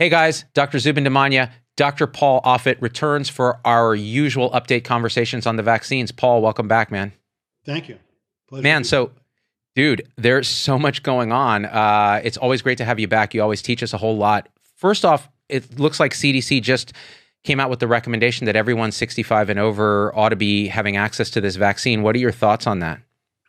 [0.00, 0.78] Hey guys, Dr.
[0.78, 2.06] Zubin Damania, Dr.
[2.06, 6.12] Paul Offit returns for our usual update conversations on the vaccines.
[6.12, 7.12] Paul, welcome back, man.
[7.66, 7.98] Thank you.
[8.48, 9.10] Pleasure man, so
[9.74, 11.64] dude, there's so much going on.
[11.64, 13.34] Uh, it's always great to have you back.
[13.34, 14.48] You always teach us a whole lot.
[14.76, 16.92] First off, it looks like CDC just
[17.42, 21.28] came out with the recommendation that everyone 65 and over ought to be having access
[21.30, 22.02] to this vaccine.
[22.02, 23.00] What are your thoughts on that?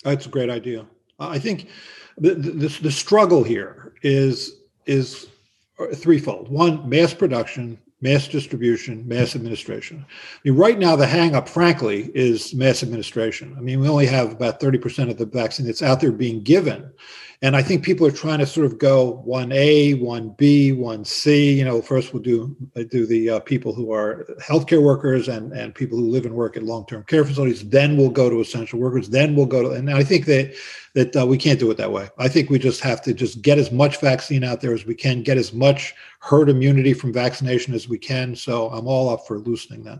[0.04, 0.88] That's a great idea.
[1.20, 1.70] I think
[2.18, 4.56] the, the, the struggle here is
[4.88, 5.29] is
[5.94, 6.50] threefold.
[6.50, 10.06] One, mass production, mass distribution, mass administration.
[10.08, 13.56] I mean, right now, the hangup, frankly, is mass administration.
[13.58, 16.92] I mean, we only have about 30% of the vaccine that's out there being given.
[17.42, 21.56] And I think people are trying to sort of go 1A, 1B, 1C.
[21.56, 22.56] You know, first we'll do
[22.90, 26.58] do the uh, people who are healthcare workers and, and people who live and work
[26.58, 27.68] at long-term care facilities.
[27.70, 29.10] Then we'll go to essential workers.
[29.10, 30.54] Then we'll go to, and I think that
[30.96, 32.10] that uh, we can't do it that way.
[32.18, 34.96] I think we just have to just get as much vaccine out there as we
[34.96, 38.36] can, get as much herd immunity from vaccination as we can.
[38.36, 40.00] So I'm all up for loosening that.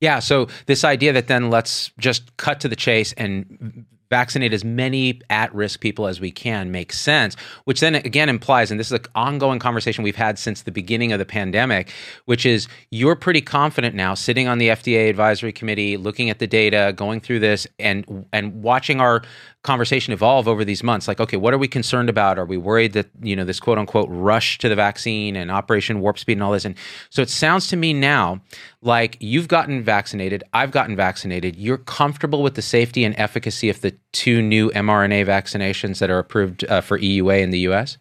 [0.00, 0.20] Yeah.
[0.20, 5.20] So this idea that then let's just cut to the chase and vaccinate as many
[5.30, 8.92] at risk people as we can makes sense, which then again implies, and this is
[8.92, 11.92] an ongoing conversation we've had since the beginning of the pandemic,
[12.24, 16.46] which is you're pretty confident now sitting on the FDA advisory committee, looking at the
[16.46, 19.22] data, going through this and and watching our
[19.62, 21.08] conversation evolve over these months?
[21.08, 22.38] Like okay what are we concerned about?
[22.38, 26.00] Are we worried that you know this quote unquote rush to the vaccine and operation
[26.00, 26.64] warp speed and all this?
[26.64, 26.76] And
[27.10, 28.40] so it sounds to me now
[28.82, 33.80] like you've gotten vaccinated i've gotten vaccinated you're comfortable with the safety and efficacy of
[33.80, 37.98] the two new mrna vaccinations that are approved uh, for eua in the us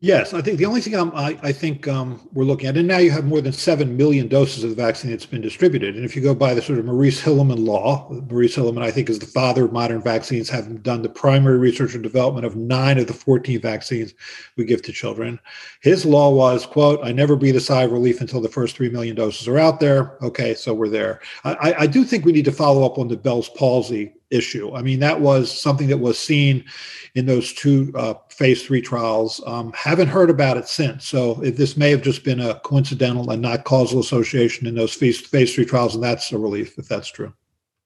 [0.00, 2.88] Yes, I think the only thing I'm, i I, think um, we're looking at, and
[2.88, 5.96] now you have more than 7 million doses of the vaccine that's been distributed.
[5.96, 9.08] And if you go by the sort of Maurice Hilleman law, Maurice Hilleman, I think,
[9.08, 12.98] is the father of modern vaccines, having done the primary research and development of nine
[12.98, 14.14] of the 14 vaccines
[14.56, 15.38] we give to children.
[15.80, 18.90] His law was, quote, I never breathe a sigh of relief until the first 3
[18.90, 20.22] million doses are out there.
[20.22, 21.20] Okay, so we're there.
[21.44, 24.74] I, I do think we need to follow up on the Bell's palsy issue.
[24.74, 26.64] I mean, that was something that was seen
[27.14, 29.40] in those two uh, phase three trials.
[29.46, 31.06] Um, haven't heard about it since.
[31.06, 35.20] So this may have just been a coincidental and not causal association in those phase,
[35.20, 37.32] phase three trials, and that's a relief if that's true.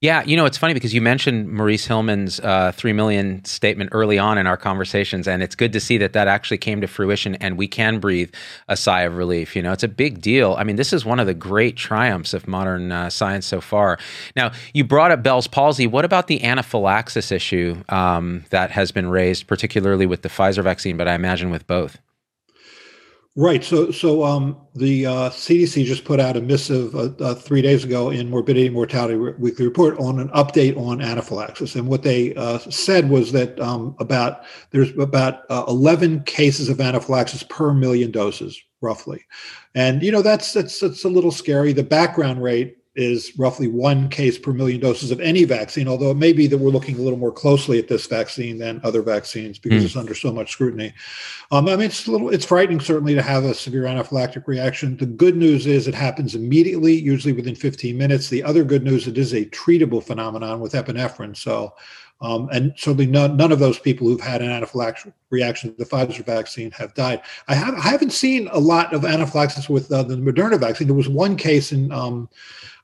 [0.03, 4.19] Yeah, you know, it's funny because you mentioned Maurice Hilleman's uh, 3 million statement early
[4.19, 7.37] on in our conversations, and it's good to see that that actually came to fruition
[7.37, 8.35] and we can breathe
[8.67, 9.55] a sigh of relief.
[9.55, 10.57] You know, it's a big deal.
[10.59, 13.97] I mean, this is one of the great triumphs of modern uh, science so far.
[14.35, 15.87] Now, you brought up Bell's palsy.
[15.87, 20.97] What about the anaphylaxis issue um, that has been raised, particularly with the Pfizer vaccine,
[20.97, 21.99] but I imagine with both?
[23.35, 23.65] Right.
[23.65, 27.83] So, so um, the uh, CDC just put out a missive uh, uh, three days
[27.83, 32.35] ago in Morbidity and Mortality Weekly Report on an update on anaphylaxis, and what they
[32.35, 38.11] uh, said was that um, about there's about uh, 11 cases of anaphylaxis per million
[38.11, 39.25] doses, roughly,
[39.75, 41.73] and you know that's that's that's a little scary.
[41.73, 46.17] The background rate is roughly one case per million doses of any vaccine, although it
[46.17, 49.59] may be that we're looking a little more closely at this vaccine than other vaccines
[49.59, 49.87] because mm.
[49.87, 50.93] it's under so much scrutiny.
[51.51, 54.97] Um, I mean, it's a little, it's frightening certainly to have a severe anaphylactic reaction.
[54.99, 58.29] The good news is it happens immediately, usually within 15 minutes.
[58.29, 61.37] The other good news, it is a treatable phenomenon with epinephrine.
[61.37, 61.75] So,
[62.23, 65.85] um, and certainly none, none of those people who've had an anaphylactic reaction to the
[65.85, 67.21] Pfizer vaccine have died.
[67.49, 70.87] I, have, I haven't seen a lot of anaphylaxis with uh, the Moderna vaccine.
[70.87, 72.29] There was one case in um,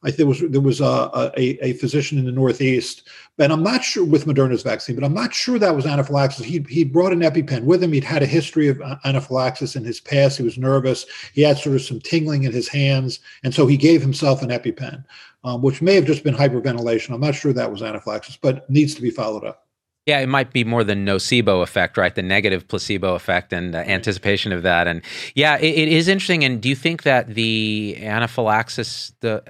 [0.05, 3.09] I think was there was a, a, a, physician in the Northeast,
[3.39, 6.45] and I'm not sure with Moderna's vaccine, but I'm not sure that was anaphylaxis.
[6.45, 7.93] He he brought an EpiPen with him.
[7.93, 10.37] He'd had a history of anaphylaxis in his past.
[10.37, 11.05] He was nervous.
[11.33, 14.51] He had sort of some tingling in his hands, and so he gave himself an
[14.51, 15.05] EpiPen,
[15.49, 17.15] um, which may have just been hyperventilation.
[17.15, 19.67] I'm not sure that was anaphylaxis, but needs to be followed up.
[20.05, 22.15] Yeah, it might be more the nocebo effect, right?
[22.15, 24.87] The negative placebo effect and uh, anticipation of that.
[24.87, 25.03] And
[25.35, 26.45] yeah, it, it is interesting.
[26.45, 29.43] And do you think that the anaphylaxis, the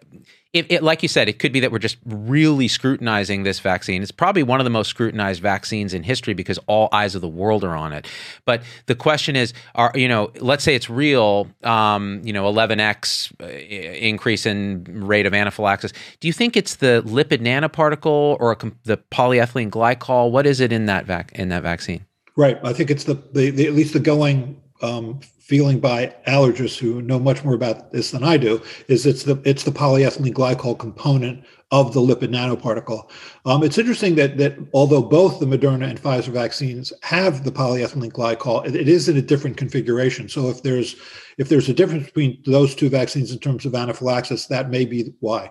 [0.54, 4.02] it, it, like you said, it could be that we're just really scrutinizing this vaccine.
[4.02, 7.28] It's probably one of the most scrutinized vaccines in history because all eyes of the
[7.28, 8.06] world are on it.
[8.46, 13.32] But the question is, are you know, let's say it's real, um, you know, 11x
[13.42, 15.92] uh, increase in rate of anaphylaxis.
[16.20, 20.30] Do you think it's the lipid nanoparticle or the polyethylene glycol?
[20.30, 22.06] What is it in that vac in that vaccine?
[22.36, 22.58] Right.
[22.62, 27.00] I think it's the, the, the at least the going um, feeling by allergists who
[27.00, 30.78] know much more about this than I do is it's the it's the polyethylene glycol
[30.78, 33.10] component of the lipid nanoparticle.
[33.44, 38.12] Um, it's interesting that that although both the Moderna and Pfizer vaccines have the polyethylene
[38.12, 40.28] glycol, it, it is in a different configuration.
[40.28, 40.96] So if there's
[41.38, 45.14] if there's a difference between those two vaccines in terms of anaphylaxis, that may be
[45.20, 45.50] why.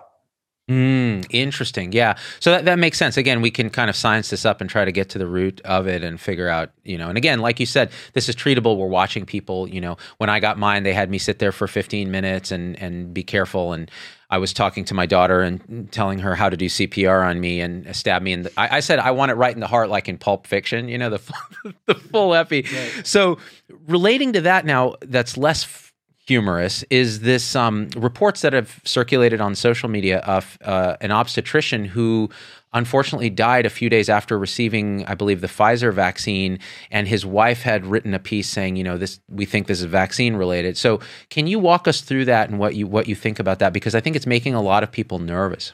[0.68, 1.92] Mm, interesting.
[1.92, 2.16] Yeah.
[2.40, 3.16] So that, that makes sense.
[3.16, 5.62] Again, we can kind of science this up and try to get to the root
[5.64, 8.76] of it and figure out, you know, and again, like you said, this is treatable.
[8.76, 11.66] We're watching people, you know, when I got mine, they had me sit there for
[11.66, 13.72] 15 minutes and, and be careful.
[13.72, 13.90] And
[14.28, 17.62] I was talking to my daughter and telling her how to do CPR on me
[17.62, 18.34] and stab me.
[18.34, 20.90] And I, I, said, I want it right in the heart, like in Pulp Fiction,
[20.90, 21.34] you know, the,
[21.86, 22.66] the full epi.
[22.70, 23.06] Right.
[23.06, 23.38] So
[23.86, 25.87] relating to that now, that's less
[26.28, 31.86] humorous is this um, reports that have circulated on social media of uh, an obstetrician
[31.86, 32.28] who
[32.74, 36.58] unfortunately died a few days after receiving i believe the pfizer vaccine
[36.90, 39.86] and his wife had written a piece saying you know this we think this is
[39.86, 40.76] vaccine related.
[40.76, 43.72] So can you walk us through that and what you what you think about that?
[43.72, 45.72] Because i think it's making a lot of people nervous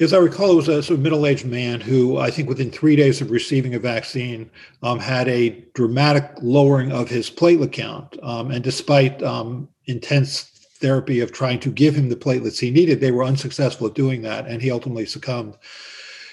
[0.00, 2.94] as I recall, it was a sort of middle-aged man who, I think, within three
[2.94, 4.50] days of receiving a vaccine,
[4.82, 8.16] um, had a dramatic lowering of his platelet count.
[8.22, 10.42] Um, and despite um, intense
[10.80, 14.22] therapy of trying to give him the platelets he needed, they were unsuccessful at doing
[14.22, 15.56] that, and he ultimately succumbed.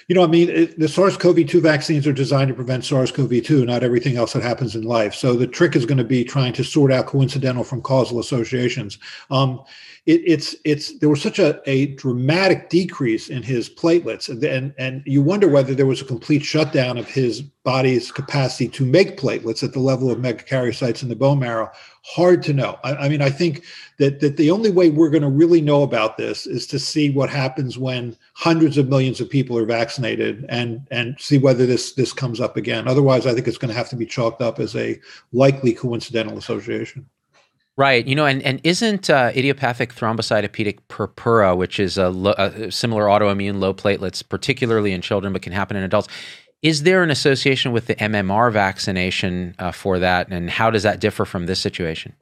[0.08, 4.16] You know, I mean, it, the SARS-CoV-2 vaccines are designed to prevent SARS-CoV-2, not everything
[4.16, 5.14] else that happens in life.
[5.14, 8.98] So the trick is going to be trying to sort out coincidental from causal associations.
[9.32, 9.64] Um,
[10.06, 14.72] it, it's it's there was such a, a dramatic decrease in his platelets and, and
[14.78, 19.18] and you wonder whether there was a complete shutdown of his body's capacity to make
[19.18, 21.68] platelets at the level of megakaryocytes in the bone marrow.
[22.04, 22.78] Hard to know.
[22.84, 23.64] I, I mean i think
[23.98, 27.10] that that the only way we're going to really know about this is to see
[27.10, 31.94] what happens when hundreds of millions of people are vaccinated and and see whether this
[31.94, 32.86] this comes up again.
[32.86, 35.00] Otherwise i think it's going to have to be chalked up as a
[35.32, 37.08] likely coincidental association
[37.78, 38.06] Right.
[38.06, 43.04] You know, and, and isn't uh, idiopathic thrombocytopenic purpura, which is a, lo- a, similar
[43.04, 46.08] autoimmune low platelets, particularly in children, but can happen in adults,
[46.62, 50.28] is there an association with the MMR vaccination uh, for that?
[50.30, 52.14] And how does that differ from this situation?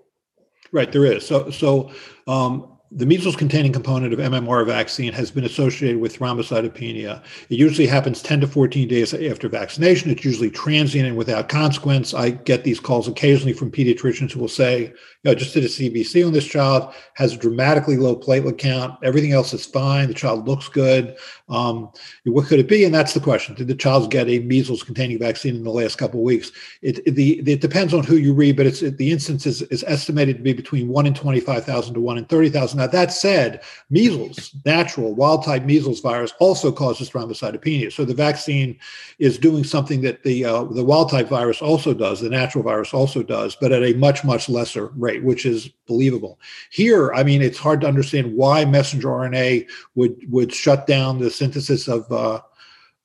[0.73, 1.25] Right, there is.
[1.25, 1.93] So, so
[2.27, 7.20] um, the measles containing component of MMR vaccine has been associated with thrombocytopenia.
[7.50, 10.12] It usually happens 10 to 14 days after vaccination.
[10.12, 12.14] It's usually transient and without consequence.
[12.14, 14.94] I get these calls occasionally from pediatricians who will say, you
[15.25, 18.97] know, just did a CBC on this child, has a dramatically low platelet count.
[19.02, 20.06] Everything else is fine.
[20.06, 21.17] The child looks good.
[21.49, 21.90] Um,
[22.25, 22.85] what could it be?
[22.85, 23.56] And that's the question.
[23.56, 26.52] Did the child get a measles containing vaccine in the last couple of weeks?
[26.81, 29.82] It, it, the, it depends on who you read, but it's the incidence is, is
[29.88, 32.84] estimated to be between 1 in 25,000 to 1 in 30,000.
[32.85, 37.91] Now, that said, measles, natural wild type measles virus, also causes thrombocytopenia.
[37.91, 38.79] So the vaccine
[39.19, 42.93] is doing something that the, uh, the wild type virus also does, the natural virus
[42.93, 46.38] also does, but at a much, much lesser rate, which is believable.
[46.71, 51.31] Here, I mean, it's hard to understand why messenger RNA would, would shut down the
[51.31, 52.43] synthesis of uh,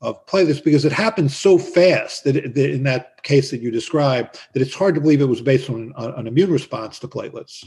[0.02, 3.70] of platelets because it happens so fast that, it, that, in that case that you
[3.70, 7.66] described that it's hard to believe it was based on an immune response to platelets.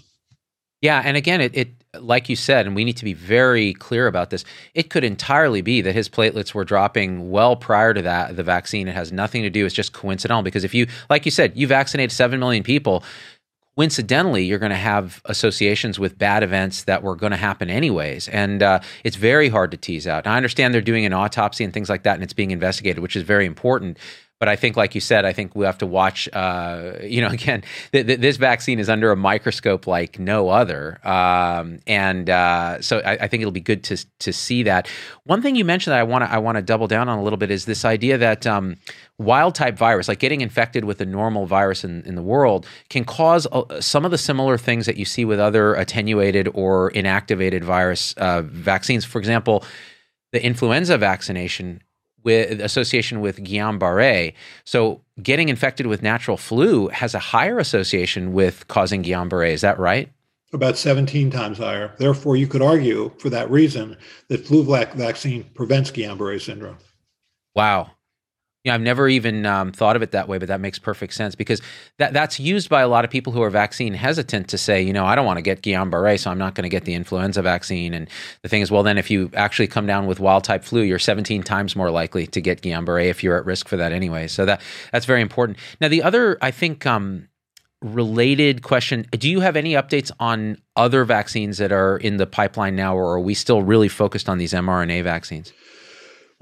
[0.82, 1.70] Yeah, and again, it, it
[2.00, 4.44] like you said, and we need to be very clear about this.
[4.74, 8.88] It could entirely be that his platelets were dropping well prior to that the vaccine.
[8.88, 9.64] It has nothing to do.
[9.64, 13.04] It's just coincidental because if you, like you said, you vaccinated seven million people
[13.76, 18.28] coincidentally, you're going to have associations with bad events that were going to happen anyways.
[18.28, 20.26] And uh, it's very hard to tease out.
[20.26, 23.16] I understand they're doing an autopsy and things like that, and it's being investigated, which
[23.16, 23.98] is very important.
[24.42, 26.28] But I think, like you said, I think we have to watch.
[26.32, 30.98] Uh, you know, again, th- th- this vaccine is under a microscope like no other,
[31.06, 34.88] um, and uh, so I, I, think it'll be good to to see that.
[35.22, 37.22] One thing you mentioned that I want to I want to double down on a
[37.22, 38.78] little bit is this idea that um,
[39.16, 43.04] wild type virus, like getting infected with a normal virus in, in the world, can
[43.04, 47.62] cause uh, some of the similar things that you see with other attenuated or inactivated
[47.62, 49.04] virus uh, vaccines.
[49.04, 49.64] For example,
[50.32, 51.80] the influenza vaccination
[52.24, 54.34] with association with Guillain-Barré.
[54.64, 59.52] So getting infected with natural flu has a higher association with causing Guillain-Barré.
[59.52, 60.10] Is that right?
[60.52, 61.94] About 17 times higher.
[61.98, 63.96] Therefore, you could argue for that reason
[64.28, 66.76] that flu vaccine prevents Guillain-Barré syndrome.
[67.54, 67.92] Wow.
[68.64, 71.14] You know, I've never even um, thought of it that way, but that makes perfect
[71.14, 71.60] sense because
[71.98, 74.92] that that's used by a lot of people who are vaccine hesitant to say, you
[74.92, 77.42] know, I don't want to get Guillain-Barré, so I'm not going to get the influenza
[77.42, 77.92] vaccine.
[77.92, 78.08] And
[78.42, 81.00] the thing is, well, then if you actually come down with wild type flu, you're
[81.00, 84.28] 17 times more likely to get Guillain-Barré if you're at risk for that anyway.
[84.28, 84.60] So that
[84.92, 85.58] that's very important.
[85.80, 87.28] Now, the other, I think, um,
[87.82, 92.76] related question: Do you have any updates on other vaccines that are in the pipeline
[92.76, 95.52] now, or are we still really focused on these mRNA vaccines?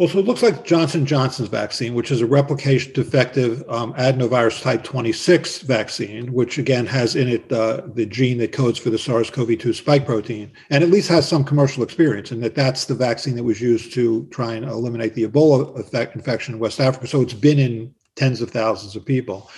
[0.00, 4.62] Well, so it looks like Johnson Johnson's vaccine, which is a replication defective um, adenovirus
[4.62, 8.97] type 26 vaccine, which again has in it uh, the gene that codes for the
[8.97, 13.37] SARS-CoV-2 spike protein, and at least has some commercial experience and that that's the vaccine
[13.37, 17.07] that was used to try and eliminate the Ebola effect, infection in West Africa.
[17.07, 19.50] So it's been in tens of thousands of people.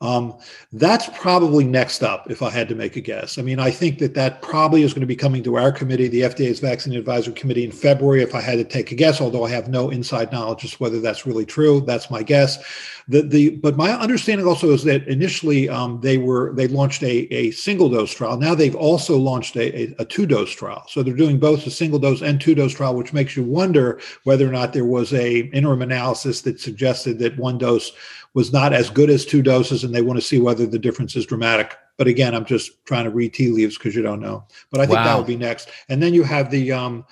[0.00, 0.38] Um,
[0.72, 3.36] that's probably next up, if I had to make a guess.
[3.36, 6.06] I mean, I think that that probably is going to be coming to our committee,
[6.06, 9.20] the FDA's Vaccine Advisory Committee, in February, if I had to take a guess.
[9.20, 11.80] Although I have no inside knowledge as whether that's really true.
[11.80, 12.58] That's my guess.
[13.08, 17.26] The the but my understanding also is that initially um, they were they launched a,
[17.34, 18.36] a single dose trial.
[18.36, 20.84] Now they've also launched a, a, a two dose trial.
[20.88, 24.00] So they're doing both a single dose and two dose trial, which makes you wonder
[24.22, 27.90] whether or not there was a interim analysis that suggested that one dose
[28.38, 31.16] was not as good as two doses, and they want to see whether the difference
[31.16, 31.76] is dramatic.
[31.96, 34.44] But again, I'm just trying to read tea leaves because you don't know.
[34.70, 35.04] But I think wow.
[35.06, 35.70] that will be next.
[35.88, 37.04] And then you have the um,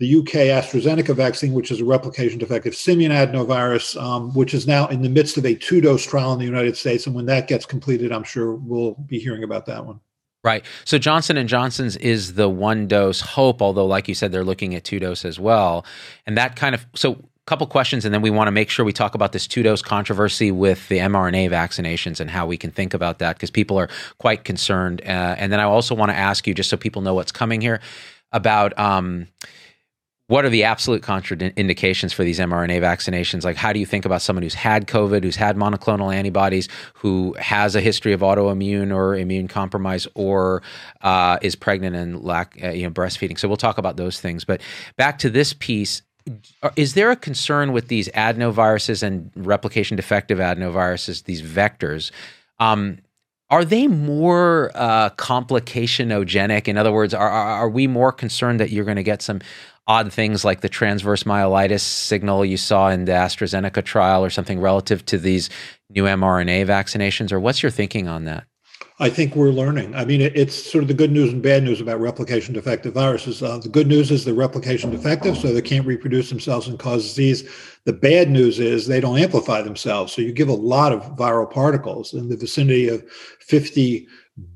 [0.00, 4.88] the UK AstraZeneca vaccine, which is a replication defective simian adenovirus, um, which is now
[4.88, 7.06] in the midst of a two dose trial in the United States.
[7.06, 10.00] And when that gets completed, I'm sure we'll be hearing about that one.
[10.42, 10.64] Right.
[10.84, 14.74] So Johnson and Johnson's is the one dose hope, although like you said, they're looking
[14.74, 15.86] at two dose as well.
[16.26, 18.92] And that kind of so couple questions and then we want to make sure we
[18.92, 22.92] talk about this two dose controversy with the mRNA vaccinations and how we can think
[22.92, 23.88] about that because people are
[24.18, 25.00] quite concerned.
[25.02, 27.60] Uh, and then I also want to ask you, just so people know what's coming
[27.60, 27.80] here,
[28.32, 29.28] about um,
[30.28, 33.44] what are the absolute contraindications for these mRNA vaccinations?
[33.44, 37.36] Like, how do you think about someone who's had COVID, who's had monoclonal antibodies, who
[37.38, 40.62] has a history of autoimmune or immune compromise, or
[41.02, 43.38] uh, is pregnant and lack, uh, you know, breastfeeding?
[43.38, 44.44] So we'll talk about those things.
[44.44, 44.62] But
[44.96, 46.02] back to this piece,
[46.74, 52.10] is there a concern with these adenoviruses and replication defective adenoviruses, these vectors?
[52.58, 52.98] Um,
[53.48, 56.66] are they more uh, complicationogenic?
[56.66, 59.40] In other words, are, are we more concerned that you're going to get some
[59.86, 64.58] odd things like the transverse myelitis signal you saw in the AstraZeneca trial or something
[64.58, 65.48] relative to these
[65.90, 67.30] new mRNA vaccinations?
[67.30, 68.46] Or what's your thinking on that?
[68.98, 69.94] I think we're learning.
[69.94, 73.42] I mean, it's sort of the good news and bad news about replication defective viruses.
[73.42, 77.02] Uh, the good news is they're replication defective, so they can't reproduce themselves and cause
[77.02, 77.46] disease.
[77.84, 80.14] The bad news is they don't amplify themselves.
[80.14, 83.06] So you give a lot of viral particles in the vicinity of
[83.40, 84.08] 50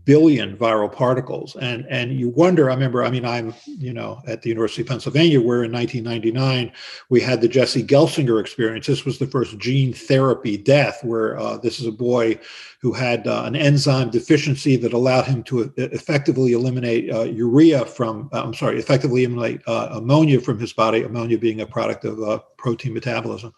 [0.04, 4.42] billion viral particles and and you wonder i remember i mean i'm you know at
[4.42, 6.70] the university of pennsylvania where in 1999
[7.08, 11.56] we had the jesse gelsinger experience this was the first gene therapy death where uh,
[11.56, 12.38] this is a boy
[12.80, 18.28] who had uh, an enzyme deficiency that allowed him to effectively eliminate uh, urea from
[18.32, 22.22] uh, i'm sorry effectively eliminate uh, ammonia from his body ammonia being a product of
[22.22, 23.52] uh, protein metabolism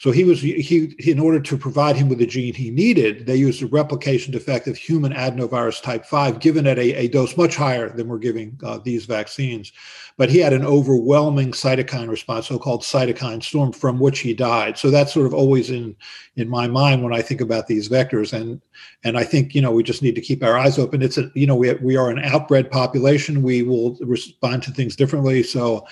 [0.00, 3.36] so he was he in order to provide him with the gene he needed, they
[3.36, 7.90] used a replication defective human adenovirus type five, given at a, a dose much higher
[7.90, 9.72] than we're giving uh, these vaccines.
[10.20, 14.76] But he had an overwhelming cytokine response, so-called cytokine storm, from which he died.
[14.76, 15.96] So that's sort of always in
[16.36, 18.60] in my mind when I think about these vectors, and
[19.02, 21.00] and I think you know we just need to keep our eyes open.
[21.00, 23.42] It's a you know we we are an outbred population.
[23.42, 25.42] We will respond to things differently.
[25.42, 25.86] So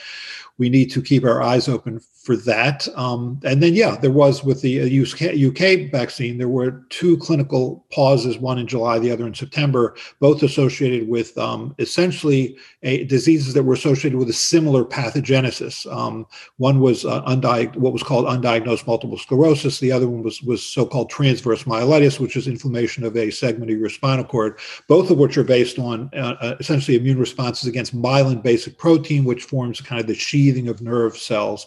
[0.58, 2.86] we need to keep our eyes open for that.
[2.94, 7.16] Um, and then, yeah, there was with the UK, uh, UK vaccine, there were two
[7.16, 13.04] clinical pauses, one in July, the other in September, both associated with um, essentially a,
[13.04, 15.90] diseases that were associated with a similar pathogenesis.
[15.90, 16.26] Um,
[16.58, 19.80] one was uh, undiag- what was called undiagnosed multiple sclerosis.
[19.80, 23.78] The other one was, was so-called transverse myelitis, which is inflammation of a segment of
[23.78, 27.96] your spinal cord, both of which are based on uh, uh essentially immune responses against
[27.96, 31.66] myelin basic protein, which forms kind of the sheathing of nerve cells.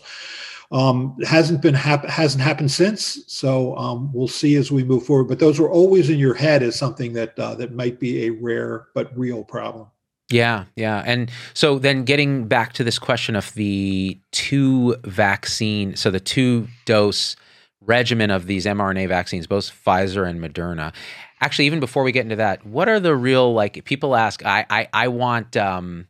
[0.72, 5.26] Um, hasn't been hap- hasn't happened since, so um, we'll see as we move forward.
[5.26, 8.30] But those were always in your head as something that uh, that might be a
[8.30, 9.88] rare but real problem.
[10.30, 11.04] Yeah, yeah.
[11.06, 16.68] And so then getting back to this question of the two vaccine, so the two
[16.86, 17.36] dose
[17.82, 20.94] regimen of these mRNA vaccines, both Pfizer and Moderna.
[21.42, 24.66] Actually, even before we get into that, what are the real like people ask, I
[24.70, 26.08] I, I want um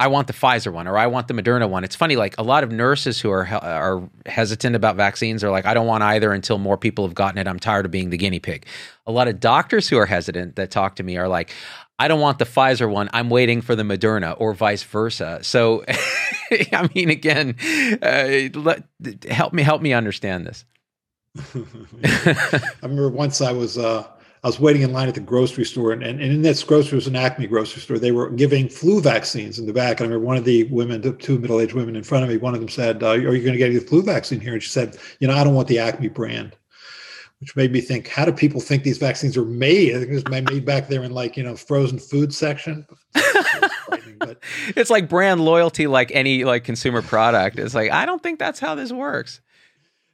[0.00, 1.82] I want the Pfizer one or I want the Moderna one.
[1.82, 5.66] It's funny, like a lot of nurses who are are hesitant about vaccines are like,
[5.66, 7.48] I don't want either until more people have gotten it.
[7.48, 8.66] I'm tired of being the guinea pig.
[9.06, 11.52] A lot of doctors who are hesitant that talk to me are like,
[11.98, 13.10] I don't want the Pfizer one.
[13.12, 15.40] I'm waiting for the Moderna, or vice versa.
[15.42, 15.84] So,
[16.50, 17.56] I mean, again,
[18.00, 18.84] uh, let,
[19.28, 20.64] help me help me understand this.
[21.54, 24.06] I remember once I was uh,
[24.44, 26.96] I was waiting in line at the grocery store, and, and, and in this grocery
[26.96, 27.98] was an Acme grocery store.
[27.98, 30.00] They were giving flu vaccines in the back.
[30.00, 32.36] And I remember one of the women, two middle aged women in front of me,
[32.36, 34.52] one of them said, uh, Are you going to get the flu vaccine here?
[34.52, 36.56] And she said, You know, I don't want the Acme brand
[37.40, 39.94] which made me think, how do people think these vaccines are made?
[39.94, 42.84] I think it was made back there in like, you know, frozen food section.
[44.18, 44.42] but,
[44.74, 47.58] it's like brand loyalty, like any like consumer product.
[47.58, 49.40] It's like, I don't think that's how this works.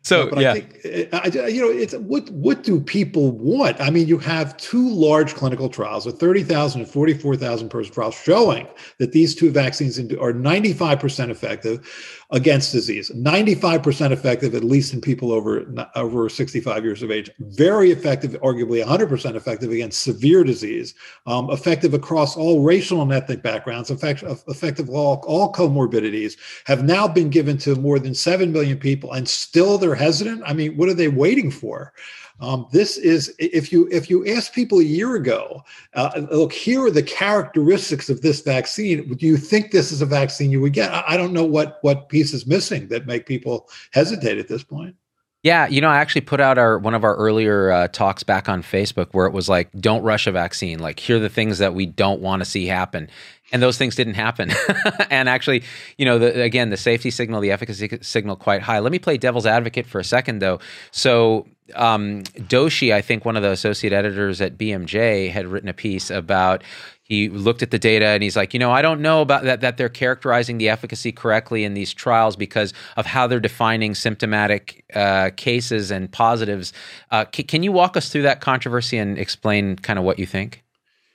[0.04, 0.50] So, but yeah.
[0.50, 3.80] Uh, I think, I, you know, it's what what do people want?
[3.80, 8.68] I mean, you have two large clinical trials, a 30,000 and 44,000 person trial showing
[8.99, 13.11] that these two vaccines are 95% effective against disease.
[13.11, 17.31] 95% effective, at least in people over, over 65 years of age.
[17.38, 20.95] Very effective, arguably 100% effective against severe disease.
[21.26, 23.90] Um, effective across all racial and ethnic backgrounds.
[23.90, 26.37] Effective, effective all, all comorbidities.
[26.66, 30.43] Have now been given to more than 7 million people and still they're hesitant.
[30.45, 31.93] I mean, what are they waiting for?
[32.41, 35.62] Um, this is if you if you ask people a year ago,
[35.95, 39.09] uh, look, here are the characteristics of this vaccine.
[39.14, 40.93] Do you think this is a vaccine you would get?
[40.93, 44.64] I, I don't know what what piece is missing that make people hesitate at this
[44.64, 44.97] point.
[45.45, 48.49] Yeah, you know, I actually put out our one of our earlier uh, talks back
[48.49, 51.59] on Facebook where it was like, "Don't rush a vaccine." Like, here are the things
[51.59, 53.11] that we don't want to see happen,
[53.54, 54.50] and those things didn't happen.
[55.11, 55.62] and actually,
[55.96, 58.80] you know, the, again, the safety signal, the efficacy signal, quite high.
[58.80, 60.58] Let me play devil's advocate for a second, though.
[60.90, 61.46] So,
[61.76, 66.11] um, Doshi, I think one of the associate editors at BMJ, had written a piece
[66.11, 66.64] about
[67.04, 69.61] he looked at the data and he's like, you know, I don't know about that
[69.61, 74.84] that they're characterizing the efficacy correctly in these trials because of how they're defining symptomatic
[74.94, 76.73] uh, cases and positives.
[77.12, 80.26] Uh, c- can you walk us through that controversy and explain kind of what you
[80.26, 80.63] think?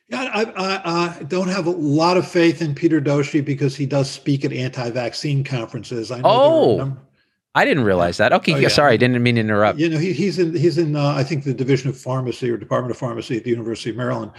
[0.10, 3.86] Yeah, I, I, I, don't have a lot of faith in Peter Doshi because he
[3.86, 6.12] does speak at anti-vaccine conferences.
[6.12, 6.98] I know oh.
[7.56, 8.32] I didn't realize that.
[8.32, 8.68] Okay, oh, yeah.
[8.68, 9.80] sorry, I didn't mean to interrupt.
[9.80, 12.58] You know, he, he's in he's in uh, I think the Division of Pharmacy or
[12.58, 14.32] Department of Pharmacy at the University of Maryland.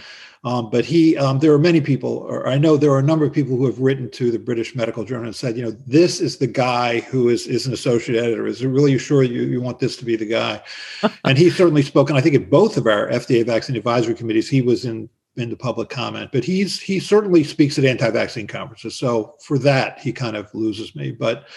[0.43, 3.25] Um, but he, um, there are many people, or I know there are a number
[3.25, 6.19] of people who have written to the British Medical Journal and said, you know, this
[6.19, 8.47] is the guy who is is an associate editor.
[8.47, 10.63] Is it really sure you, you want this to be the guy?
[11.25, 12.15] and he's certainly spoken.
[12.15, 15.89] I think at both of our FDA vaccine advisory committees, he was in into public
[15.89, 18.97] comment, but he's he certainly speaks at anti-vaccine conferences.
[18.97, 21.11] So for that, he kind of loses me.
[21.11, 21.47] But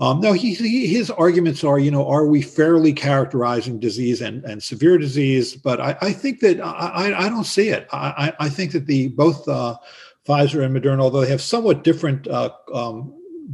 [0.00, 4.42] um, no, he, he, his arguments are, you know, are we fairly characterizing disease and,
[4.44, 5.54] and severe disease?
[5.54, 7.86] But I, I think that I, I don't see it.
[7.92, 9.76] I, I think that the both uh,
[10.26, 13.12] Pfizer and Moderna, although they have somewhat different uh, um,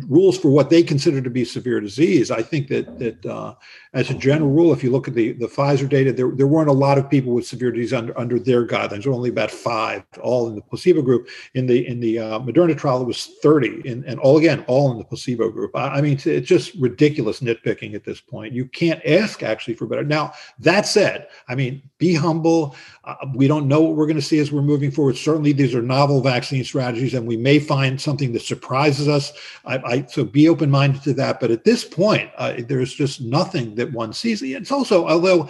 [0.08, 2.30] rules for what they consider to be severe disease.
[2.30, 3.54] I think that that uh,
[3.96, 6.68] as a general rule, if you look at the, the Pfizer data, there, there weren't
[6.68, 9.06] a lot of people with severe disease under, under their guidelines.
[9.06, 11.28] Only about five, all in the placebo group.
[11.54, 14.92] In the in the uh, Moderna trial, it was 30, and, and all again, all
[14.92, 15.74] in the placebo group.
[15.74, 18.52] I, I, mean, it's just ridiculous nitpicking at this point.
[18.52, 20.04] You can't ask actually for better.
[20.04, 22.76] Now, that said, I mean, be humble.
[23.06, 25.16] Uh, we don't know what we're going to see as we're moving forward.
[25.16, 29.32] Certainly, these are novel vaccine strategies, and we may find something that surprises us.
[29.64, 31.38] I, I so be open minded to that.
[31.38, 34.42] But at this point, uh, there's just nothing that one sees.
[34.42, 35.48] It's also, although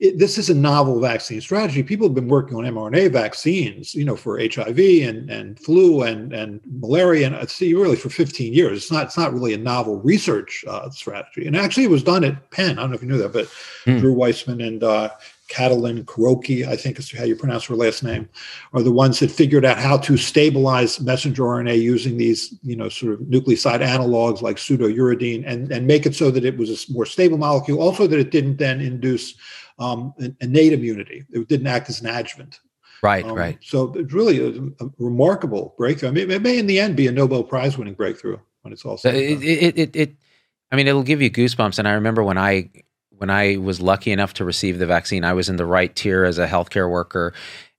[0.00, 1.82] it, this is a novel vaccine strategy.
[1.82, 6.32] People have been working on mRNA vaccines, you know, for HIV and, and flu and,
[6.32, 8.78] and malaria, and uh, see, really for 15 years.
[8.78, 11.46] It's not it's not really a novel research uh, strategy.
[11.46, 12.78] And actually, it was done at Penn.
[12.78, 13.46] I don't know if you knew that, but
[13.84, 14.00] mm.
[14.00, 15.10] Drew Weissman and uh,
[15.50, 18.28] Katalin Karocki, I think is how you pronounce her last name,
[18.72, 22.88] are the ones that figured out how to stabilize messenger RNA using these, you know,
[22.88, 26.92] sort of nucleoside analogs like pseudouridine and, and make it so that it was a
[26.92, 27.82] more stable molecule.
[27.82, 29.34] Also, that it didn't then induce
[29.78, 31.24] um, innate immunity.
[31.30, 32.60] It didn't act as an adjuvant.
[33.02, 33.58] Right, um, right.
[33.62, 36.10] So it's really a, a, remarkable breakthrough.
[36.10, 38.84] I mean, it may in the end be a Nobel Prize winning breakthrough when it's
[38.84, 39.14] all said.
[39.14, 40.16] It, it, it, it,
[40.70, 41.78] I mean, it'll give you goosebumps.
[41.78, 42.70] And I remember when I
[43.20, 46.24] when I was lucky enough to receive the vaccine, I was in the right tier
[46.24, 47.34] as a healthcare worker,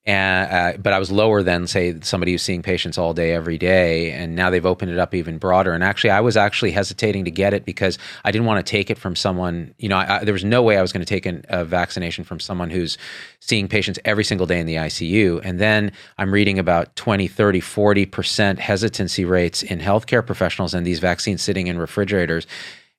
[0.06, 3.58] and uh, but I was lower than say somebody who's seeing patients all day every
[3.58, 4.12] day.
[4.12, 5.74] And now they've opened it up even broader.
[5.74, 8.92] And actually, I was actually hesitating to get it because I didn't want to take
[8.92, 9.74] it from someone.
[9.80, 11.66] You know, I, I, there was no way I was going to take an, a
[11.66, 13.00] vaccination from someone who's
[13.40, 15.42] seeing patients every single day in the ICU.
[15.44, 20.86] And then I'm reading about 20, 30, 40 percent hesitancy rates in healthcare professionals and
[20.86, 22.46] these vaccines sitting in refrigerators.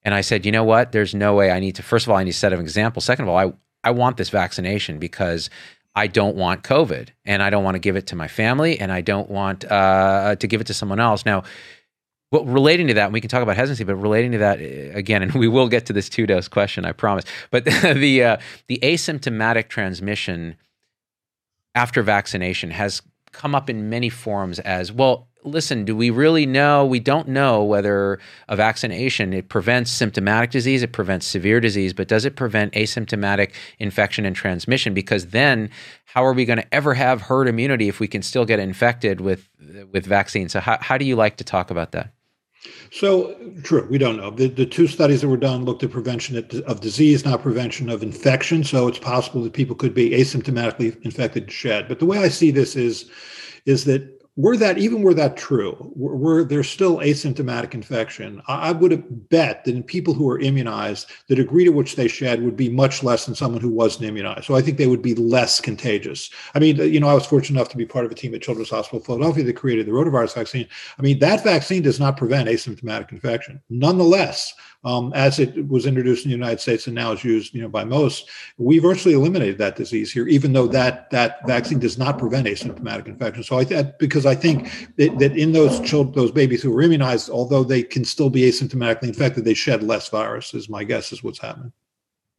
[0.05, 0.93] And I said, you know what?
[0.93, 3.01] There's no way I need to, first of all, I need to set an example.
[3.01, 3.53] Second of all, I,
[3.85, 5.49] I want this vaccination because
[5.95, 8.91] I don't want COVID and I don't want to give it to my family and
[8.91, 11.25] I don't want uh, to give it to someone else.
[11.25, 11.45] Now,
[12.33, 14.97] well, relating to that, and we can talk about hesitancy, but relating to that uh,
[14.97, 17.25] again, and we will get to this two dose question, I promise.
[17.51, 18.37] But the uh,
[18.69, 20.57] the asymptomatic transmission
[21.75, 26.85] after vaccination has come up in many forums as well listen, do we really know?
[26.85, 32.09] We don't know whether a vaccination it prevents symptomatic disease, it prevents severe disease, but
[32.09, 34.95] does it prevent asymptomatic infection and transmission?
[34.95, 35.71] Because then,
[36.05, 39.21] how are we going to ever have herd immunity if we can still get infected
[39.21, 39.49] with
[39.91, 40.53] with vaccines?
[40.53, 42.13] So, how, how do you like to talk about that?
[42.93, 44.31] So, true, we don't know.
[44.31, 48.03] The, the two studies that were done looked at prevention of disease, not prevention of
[48.03, 48.63] infection.
[48.63, 51.89] So, it's possible that people could be asymptomatically infected shed.
[51.89, 53.11] But the way I see this is,
[53.67, 58.73] is that were that even were that true, were, were still asymptomatic infection, I, I
[58.73, 62.57] would bet that in people who are immunized, the degree to which they shed would
[62.57, 64.45] be much less than someone who wasn't immunized.
[64.45, 66.31] So I think they would be less contagious.
[66.55, 68.43] I mean, you know, I was fortunate enough to be part of a team at
[68.43, 70.67] Children's Hospital Philadelphia that created the rotavirus vaccine.
[70.99, 73.61] I mean, that vaccine does not prevent asymptomatic infection.
[73.69, 77.63] Nonetheless, um, as it was introduced in the United States and now is used, you
[77.63, 81.99] know, by most, we virtually eliminated that disease here, even though that that vaccine does
[81.99, 83.43] not prevent asymptomatic infection.
[83.43, 86.83] So I th- because I think that, that in those children, those babies who were
[86.83, 90.55] immunized, although they can still be asymptomatically infected, they shed less virus.
[90.55, 91.73] Is my guess is what's happening.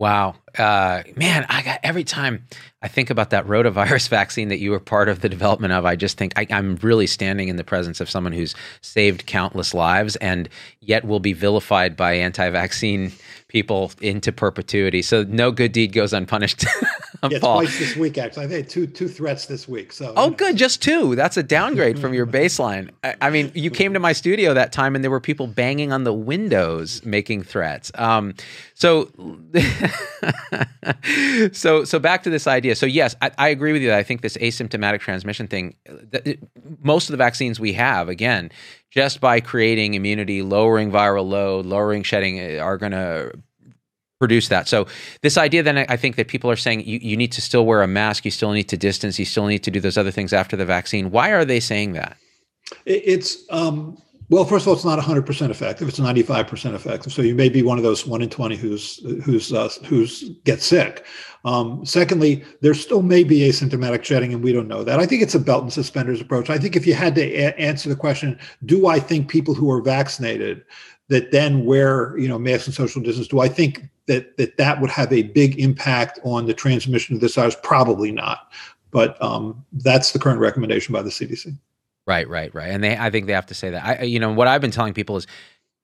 [0.04, 1.46] Wow, uh, man!
[1.48, 2.46] I got every time
[2.82, 5.86] I think about that rotavirus vaccine that you were part of the development of.
[5.86, 9.74] I just think I, am really standing in the presence of someone who's saved countless
[9.74, 10.50] lives, and
[10.82, 13.13] yet will be vilified by anti-vaccine
[13.54, 15.02] people into perpetuity.
[15.02, 16.66] So no good deed goes unpunished.
[17.30, 17.62] yeah, Paul.
[17.62, 18.46] twice this week actually.
[18.46, 19.94] I think two two threats this week.
[19.94, 20.36] So oh, you know.
[20.36, 21.16] good, just two.
[21.16, 22.89] That's a downgrade from your baseline.
[23.04, 25.94] I, I, mean, you came to my studio that time, and there were people banging
[25.94, 27.92] on the windows making threats.
[27.96, 28.34] Um,
[28.74, 29.12] so
[31.54, 32.76] so so back to this idea.
[32.76, 33.89] So yes, I, I agree with you.
[33.89, 35.76] That I think this asymptomatic transmission thing.
[36.82, 38.50] Most of the vaccines we have, again,
[38.93, 43.32] just by creating immunity, lowering viral load, lowering shedding, eh, are going to
[44.19, 44.67] produce that.
[44.67, 44.88] So
[45.21, 47.82] this idea then I think that people are saying you, you need to still wear
[47.82, 50.32] a mask, you still need to distance, you still need to do those other things
[50.32, 51.12] after the vaccine.
[51.12, 52.17] Why are they saying that?
[52.86, 53.97] It's um,
[54.34, 55.88] well, first of all, it's not 100% effective.
[55.88, 57.13] It's 95% effective.
[57.13, 60.60] So you may be one of those one in 20 who's who's uh, who's get
[60.60, 61.06] sick.
[61.46, 65.00] Um, secondly, there still may be asymptomatic shedding, and we don't know that.
[65.00, 66.50] I think it's a belt and suspenders approach.
[66.50, 69.69] I think if you had to a- answer the question, do I think people who
[69.69, 70.63] are vaccinated
[71.10, 74.82] that then wear you know masks and social distance, do I think that that that
[74.82, 77.56] would have a big impact on the transmission of this virus?
[77.62, 78.52] Probably not.
[78.89, 81.56] But um, that's the current recommendation by the CDC.
[82.06, 82.70] Right, right, right.
[82.70, 84.02] And they, I think they have to say that.
[84.02, 85.28] I, you know, what I've been telling people is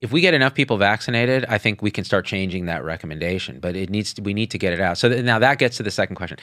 [0.02, 3.60] if we get enough people vaccinated, I think we can start changing that recommendation.
[3.60, 4.98] But it needs to, we need to get it out.
[4.98, 6.38] So th- now that gets to the second question.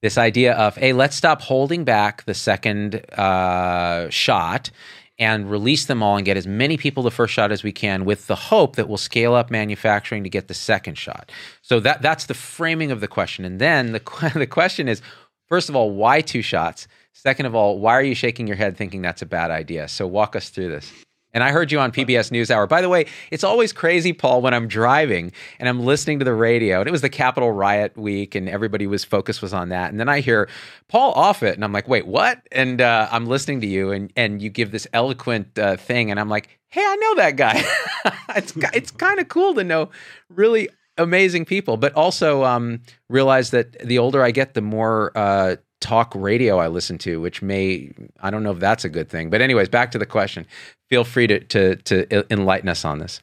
[0.00, 4.70] This idea of, hey, let's stop holding back the second uh, shot
[5.18, 8.04] and release them all and get as many people the first shot as we can
[8.04, 11.32] with the hope that we'll scale up manufacturing to get the second shot.
[11.62, 13.44] So that that's the framing of the question.
[13.44, 15.02] And then the the question is
[15.48, 16.86] first of all, why two shots?
[17.18, 19.88] Second of all, why are you shaking your head thinking that's a bad idea?
[19.88, 20.92] So walk us through this.
[21.34, 22.68] And I heard you on PBS NewsHour.
[22.68, 26.32] By the way, it's always crazy, Paul, when I'm driving and I'm listening to the
[26.32, 26.78] radio.
[26.78, 29.90] And it was the Capitol riot week, and everybody was focus was on that.
[29.90, 30.48] And then I hear
[30.86, 32.40] Paul Offit, and I'm like, wait, what?
[32.52, 36.20] And uh, I'm listening to you, and and you give this eloquent uh, thing, and
[36.20, 37.64] I'm like, hey, I know that guy.
[38.36, 39.90] it's it's kind of cool to know
[40.28, 45.56] really amazing people, but also um, realize that the older I get, the more uh,
[45.80, 49.30] talk radio I listen to, which may I don't know if that's a good thing.
[49.30, 50.46] But anyways, back to the question.
[50.88, 53.20] Feel free to to to enlighten us on this.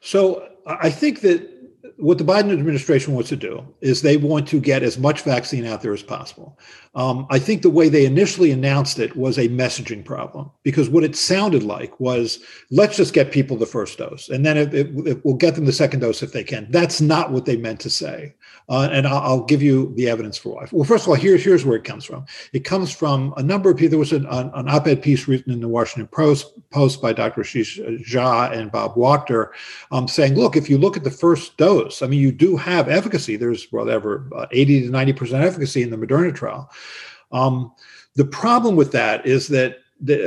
[0.00, 1.56] So I think that
[1.98, 5.64] what the Biden administration wants to do is they want to get as much vaccine
[5.64, 6.58] out there as possible.
[6.94, 11.04] Um, I think the way they initially announced it was a messaging problem because what
[11.04, 12.38] it sounded like was
[12.70, 15.64] let's just get people the first dose and then it, it, it we'll get them
[15.64, 16.66] the second dose if they can.
[16.70, 18.34] That's not what they meant to say.
[18.68, 20.66] Uh, and I'll, I'll, give you the evidence for why.
[20.72, 22.26] Well, first of all, here's here's where it comes from.
[22.52, 23.90] It comes from a number of people.
[23.90, 27.42] There was an, an, op-ed piece written in the Washington Post, Post by Dr.
[27.42, 29.50] Ashish Jha and Bob Wachter,
[29.92, 32.88] um, saying, look, if you look at the first dose, I mean, you do have
[32.88, 33.36] efficacy.
[33.36, 36.68] There's whatever uh, 80 to 90 percent efficacy in the Moderna trial.
[37.30, 37.72] Um,
[38.16, 39.78] the problem with that is that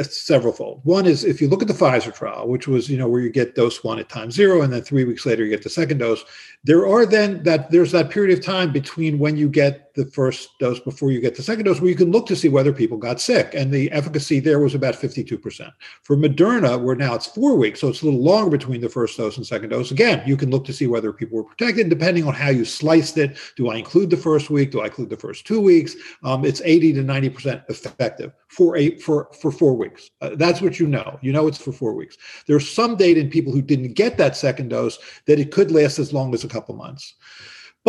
[0.04, 0.82] several fold.
[0.84, 3.30] One is if you look at the Pfizer trial, which was you know where you
[3.30, 6.00] get dose one at time zero, and then three weeks later you get the second
[6.00, 6.24] dose.
[6.64, 10.50] There are then that there's that period of time between when you get the first
[10.60, 12.98] dose before you get the second dose, where you can look to see whether people
[12.98, 15.72] got sick, and the efficacy there was about 52%.
[16.04, 19.18] For Moderna, where now it's four weeks, so it's a little longer between the first
[19.18, 19.92] dose and second dose.
[19.92, 23.18] Again, you can look to see whether people were protected, depending on how you sliced
[23.18, 23.38] it.
[23.56, 24.72] Do I include the first week?
[24.72, 25.96] Do I include the first two weeks?
[26.24, 30.10] Um, it's 80 to 90% effective for a for for four weeks.
[30.22, 31.18] Uh, that's what you know.
[31.22, 32.18] You know it's for four weeks.
[32.48, 36.00] There's some data in people who didn't get that second dose that it could last
[36.00, 37.16] as long as a couple months.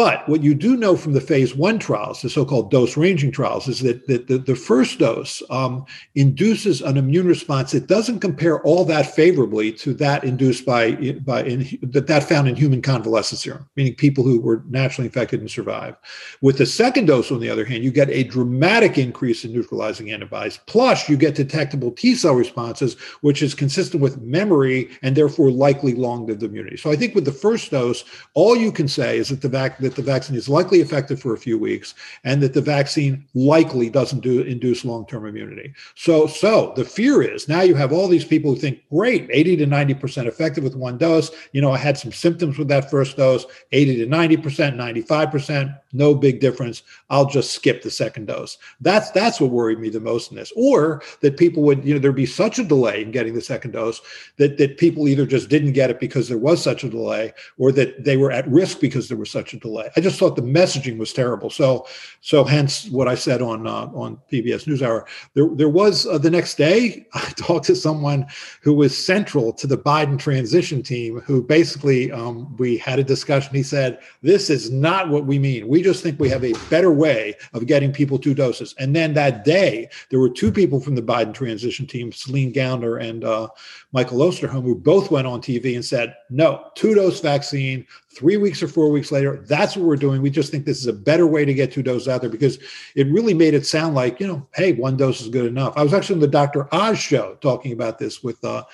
[0.01, 3.69] But what you do know from the phase one trials, the so-called dose ranging trials,
[3.69, 5.85] is that, the, the first dose um,
[6.15, 10.93] induces an immune response that doesn't compare all that favorably to that induced by
[11.27, 15.39] by in, that that found in human convalescent serum, meaning people who were naturally infected
[15.39, 15.99] and survived.
[16.41, 20.11] With the second dose, on the other hand, you get a dramatic increase in neutralizing
[20.11, 20.61] antibodies.
[20.65, 25.93] Plus, you get detectable T cell responses, which is consistent with memory and therefore likely
[25.93, 26.79] long-lived immunity.
[26.79, 29.79] So I think with the first dose, all you can say is that the vac-
[29.91, 33.91] that the vaccine is likely effective for a few weeks and that the vaccine likely
[33.91, 35.73] doesn't do induce long-term immunity.
[35.95, 39.57] So, so the fear is now you have all these people who think, great, 80
[39.59, 41.31] to 90% effective with one dose.
[41.53, 46.15] You know, I had some symptoms with that first dose, 80 to 90%, 95%, no
[46.15, 46.83] big difference.
[47.09, 48.59] I'll just skip the second dose.
[48.81, 50.53] That's that's what worried me the most in this.
[50.57, 53.73] Or that people would, you know, there'd be such a delay in getting the second
[53.73, 54.01] dose
[54.37, 57.73] that that people either just didn't get it because there was such a delay, or
[57.73, 59.91] that they were at risk because there was such a delay.
[59.97, 61.51] I just thought the messaging was terrible.
[61.51, 61.87] So,
[62.21, 65.07] so hence what I said on uh, on PBS NewsHour.
[65.35, 67.07] There, there was uh, the next day.
[67.15, 68.27] I talked to someone
[68.63, 73.55] who was central to the Biden transition team, who basically um, we had a discussion.
[73.55, 75.69] He said, "This is not what we mean.
[75.69, 79.15] We just think we have a better way of getting people two doses." And then
[79.15, 83.49] that day, there were two people from the Biden transition team, Celine Gounder and uh,
[83.93, 88.63] Michael Osterholm, who both went on TV and said, "No, two dose vaccine." Three weeks
[88.63, 89.45] or four weeks later.
[89.49, 90.21] That's what we're doing.
[90.21, 92.59] We just think this is a better way to get two doses out there because
[92.95, 95.75] it really made it sound like, you know, hey, one dose is good enough.
[95.77, 96.69] I was actually on the Dr.
[96.75, 98.65] Oz show talking about this with uh,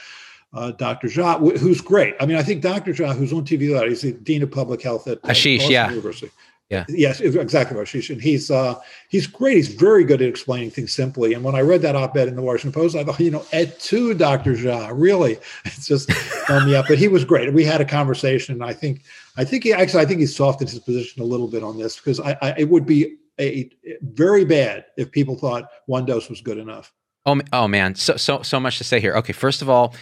[0.54, 1.08] uh, Dr.
[1.08, 2.14] Jha, who's great.
[2.18, 2.92] I mean, I think Dr.
[2.92, 5.72] Jha, who's on TV a lot, he's the Dean of Public Health at Ashish, Boston
[5.72, 5.88] yeah.
[5.90, 6.30] University.
[6.68, 6.84] Yeah.
[6.88, 8.10] Yes, exactly, Ashish.
[8.10, 8.74] And he's uh,
[9.08, 9.56] he's great.
[9.56, 11.32] He's very good at explaining things simply.
[11.32, 13.78] And when I read that op-ed in the Washington Post, I thought, you know, et
[13.78, 14.54] tu, Dr.
[14.54, 16.86] Jha, really, it's just me up.
[16.88, 17.52] But he was great.
[17.52, 18.54] We had a conversation.
[18.54, 19.02] And I think,
[19.36, 21.96] I think he actually, I think he softened his position a little bit on this
[21.96, 26.28] because I, I it would be a, a very bad if people thought one dose
[26.28, 26.92] was good enough.
[27.26, 29.14] Oh, oh man, so so so much to say here.
[29.16, 29.94] Okay, first of all,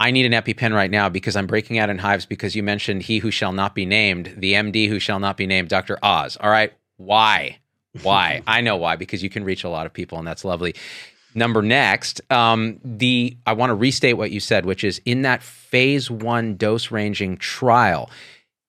[0.00, 3.02] I need an EpiPen right now because I'm breaking out in hives because you mentioned
[3.02, 5.98] he who shall not be named, the MD who shall not be named, Dr.
[6.02, 6.36] Oz.
[6.40, 6.72] All right.
[6.98, 7.58] Why?
[8.02, 8.42] Why?
[8.46, 10.74] I know why, because you can reach a lot of people and that's lovely.
[11.34, 15.42] Number next, um, the I want to restate what you said, which is in that
[15.42, 18.10] phase one dose ranging trial,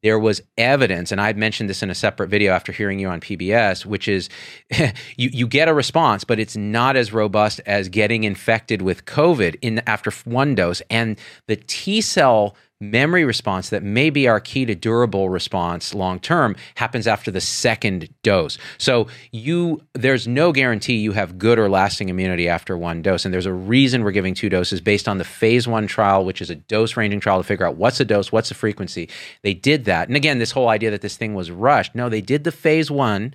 [0.02, 3.20] there was evidence, and I'd mentioned this in a separate video after hearing you on
[3.20, 4.30] PBS, which is
[4.72, 9.58] you, you get a response, but it's not as robust as getting infected with COVID
[9.62, 10.82] in after one dose.
[10.90, 16.18] And the T cell memory response that may be our key to durable response long
[16.20, 18.58] term happens after the second dose.
[18.78, 23.34] So you there's no guarantee you have good or lasting immunity after one dose and
[23.34, 26.50] there's a reason we're giving two doses based on the phase 1 trial which is
[26.50, 29.10] a dose ranging trial to figure out what's the dose, what's the frequency.
[29.42, 30.08] They did that.
[30.08, 31.96] And again, this whole idea that this thing was rushed.
[31.96, 33.34] No, they did the phase 1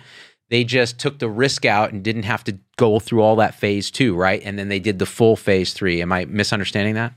[0.50, 3.90] they just took the risk out and didn't have to go through all that phase
[3.90, 4.42] 2, right?
[4.44, 6.02] And then they did the full phase 3.
[6.02, 7.14] Am I misunderstanding that?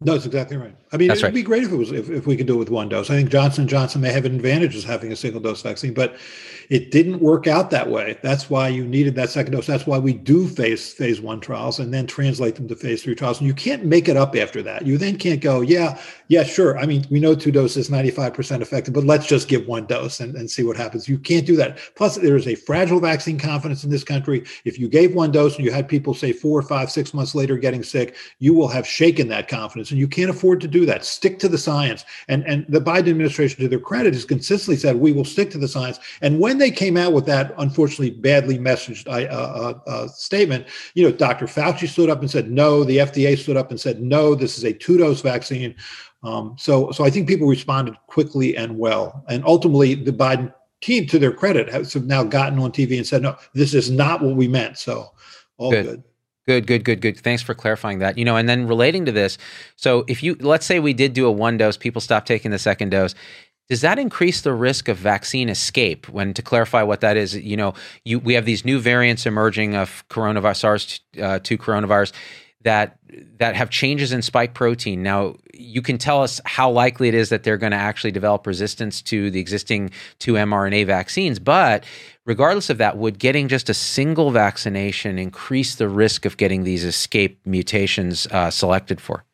[0.00, 0.74] No, it's exactly right.
[0.92, 1.34] I mean, That's it'd right.
[1.34, 3.10] be great if it was if, if we could do it with one dose.
[3.10, 6.16] I think Johnson Johnson may have an advantage as having a single dose vaccine, but
[6.70, 8.18] it didn't work out that way.
[8.22, 9.66] That's why you needed that second dose.
[9.66, 13.14] That's why we do phase phase one trials and then translate them to phase three
[13.14, 13.38] trials.
[13.38, 14.86] And you can't make it up after that.
[14.86, 16.78] You then can't go, yeah, yeah, sure.
[16.78, 20.34] I mean, we know two doses, 95% effective, but let's just give one dose and,
[20.36, 21.08] and see what happens.
[21.08, 21.78] You can't do that.
[21.96, 24.44] Plus, there is a fragile vaccine confidence in this country.
[24.64, 27.56] If you gave one dose and you had people say four, five, six months later
[27.56, 29.90] getting sick, you will have shaken that confidence.
[29.90, 31.04] And you can't afford to do that.
[31.04, 32.04] Stick to the science.
[32.28, 35.58] And and the Biden administration, to their credit, has consistently said we will stick to
[35.58, 35.98] the science.
[36.20, 41.04] And when they came out with that unfortunately badly messaged uh, uh, uh, statement, you
[41.04, 41.46] know, Dr.
[41.46, 42.84] Fauci stood up and said no.
[42.84, 44.34] The FDA stood up and said no.
[44.34, 45.74] This is a two dose vaccine.
[46.22, 49.24] Um, so so I think people responded quickly and well.
[49.28, 53.22] And ultimately, the Biden team, to their credit, has now gotten on TV and said
[53.22, 54.78] no, this is not what we meant.
[54.78, 55.12] So
[55.58, 55.86] all Good.
[55.86, 56.04] good.
[56.48, 57.20] Good, good, good, good.
[57.20, 58.16] Thanks for clarifying that.
[58.16, 59.36] You know, and then relating to this,
[59.76, 62.58] so if you let's say we did do a one dose, people stop taking the
[62.58, 63.14] second dose.
[63.68, 66.08] Does that increase the risk of vaccine escape?
[66.08, 67.74] When to clarify what that is, you know,
[68.06, 72.12] you we have these new variants emerging of coronavirus, SARS uh, two coronavirus
[72.62, 72.98] that
[73.38, 75.02] that have changes in spike protein.
[75.02, 78.46] Now, you can tell us how likely it is that they're going to actually develop
[78.46, 81.84] resistance to the existing two mRNA vaccines, but
[82.24, 86.84] regardless of that, would getting just a single vaccination increase the risk of getting these
[86.84, 89.24] escape mutations uh, selected for?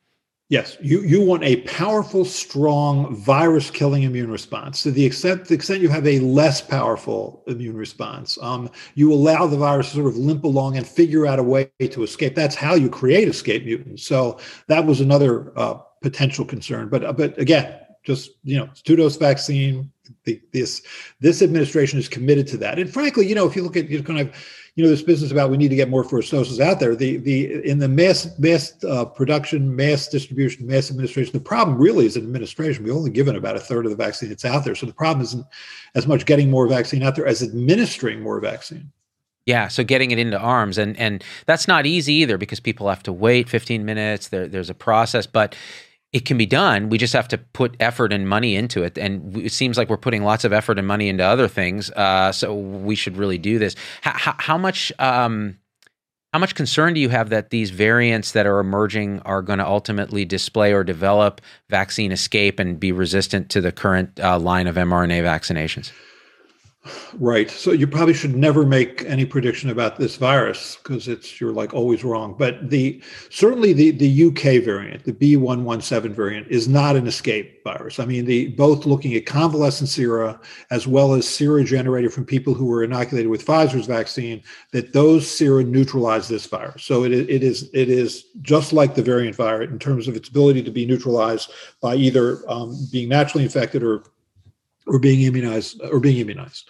[0.55, 4.85] Yes, you, you want a powerful, strong virus killing immune response.
[4.85, 9.49] To the extent, the extent you have a less powerful immune response, um, you allow
[9.49, 12.37] the virus to sort of limp along and figure out a way to escape.
[12.37, 14.07] That's how you create escape mutants.
[14.07, 14.38] So
[14.69, 16.88] that was another uh, potential concern.
[16.88, 19.90] But, but again, just you know two dose vaccine.
[20.23, 20.83] The, this
[21.19, 22.79] this administration is committed to that.
[22.79, 24.37] And frankly, you know, if you look at you kind of
[24.77, 26.97] you know this business about we need to get more first doses out there.
[26.97, 31.33] The the in the mass mass uh, production, mass distribution, mass administration.
[31.33, 32.83] The problem really is in administration.
[32.83, 34.75] We've only given about a third of the vaccine that's out there.
[34.75, 35.47] So the problem isn't
[35.95, 38.91] as much getting more vaccine out there as administering more vaccine.
[39.47, 43.03] Yeah, so getting it into arms and and that's not easy either because people have
[43.05, 44.29] to wait 15 minutes.
[44.29, 45.55] There, there's a process, but
[46.14, 46.88] it can be done.
[46.90, 48.96] We just have to put effort and money into it.
[48.96, 51.90] And it seems like we're putting lots of effort and money into other things.
[51.90, 53.74] Uh, so we should really do this.
[54.03, 54.92] How much?
[55.00, 55.59] Um,
[56.33, 59.66] how much concern do you have that these variants that are emerging are going to
[59.66, 64.74] ultimately display or develop vaccine escape and be resistant to the current uh, line of
[64.74, 65.92] mRNA vaccinations?
[67.18, 67.51] Right.
[67.51, 71.73] So you probably should never make any prediction about this virus because it's you're like
[71.73, 72.35] always wrong.
[72.38, 77.99] But the certainly the the UK variant, the B117 variant, is not an escape virus.
[77.99, 80.38] I mean, the both looking at convalescent sera
[80.70, 84.42] as well as sera generated from people who were inoculated with Pfizer's vaccine,
[84.73, 86.85] that those sera neutralize this virus.
[86.85, 90.29] So it, it is it is just like the variant virus in terms of its
[90.29, 94.05] ability to be neutralized by either um, being naturally infected or
[94.87, 96.68] or being immunized or being immunized.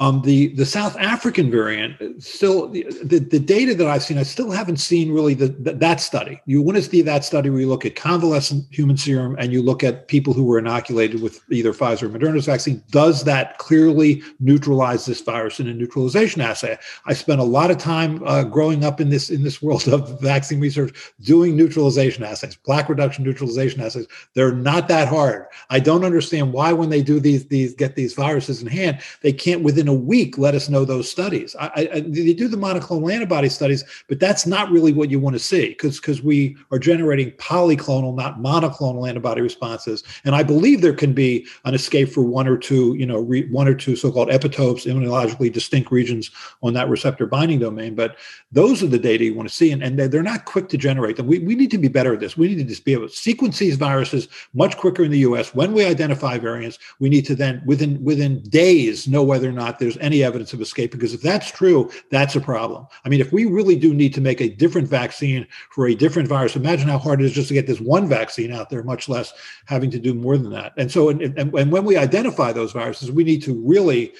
[0.00, 4.22] Um, the the South African variant still the, the, the data that I've seen I
[4.22, 6.40] still haven't seen really the, the, that study.
[6.46, 9.60] You want to see that study where you look at convalescent human serum and you
[9.60, 12.80] look at people who were inoculated with either Pfizer or Moderna's vaccine.
[12.90, 16.78] Does that clearly neutralize this virus in a neutralization assay?
[17.06, 20.20] I spent a lot of time uh, growing up in this in this world of
[20.20, 24.06] vaccine research doing neutralization assays, plaque reduction neutralization assays.
[24.34, 25.46] They're not that hard.
[25.70, 29.32] I don't understand why when they do these these get these viruses in hand they
[29.32, 31.56] can't within a week let us know those studies.
[31.58, 35.34] I, I, they do the monoclonal antibody studies, but that's not really what you want
[35.34, 40.02] to see because because we are generating polyclonal, not monoclonal antibody responses.
[40.24, 43.48] And I believe there can be an escape for one or two, you know, re,
[43.50, 46.30] one or two so-called epitopes, immunologically distinct regions
[46.62, 47.94] on that receptor binding domain.
[47.94, 48.16] But
[48.52, 51.16] those are the data you want to see, and, and they're not quick to generate
[51.16, 51.26] them.
[51.26, 52.36] We, we need to be better at this.
[52.36, 55.54] We need to just be able to sequence these viruses much quicker in the U.S.
[55.54, 59.77] When we identify variants, we need to then within within days know whether or not
[59.78, 62.86] there's any evidence of escape because if that's true that's a problem.
[63.04, 66.28] I mean if we really do need to make a different vaccine for a different
[66.28, 69.08] virus imagine how hard it is just to get this one vaccine out there much
[69.08, 69.32] less
[69.66, 70.72] having to do more than that.
[70.76, 74.12] And so and, and, and when we identify those viruses we need to really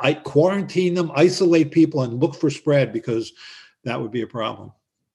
[0.00, 3.32] I, quarantine them isolate people and look for spread because
[3.84, 4.72] that would be a problem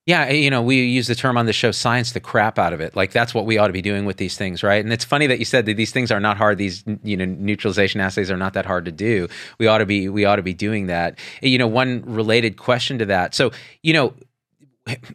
[0.09, 2.73] yeah, eh, you know, we use the term on the show science the crap out
[2.73, 2.95] of it.
[2.95, 4.83] Like that's what we ought to be doing with these things, right?
[4.83, 6.57] And it's funny that you said that these things are not hard.
[6.57, 9.27] These, you know, neutralization assays are not that hard to do.
[9.59, 11.19] We ought to be we ought to be doing that.
[11.43, 13.35] Eh, you know, one related question to that.
[13.35, 13.51] So,
[13.83, 14.15] you know,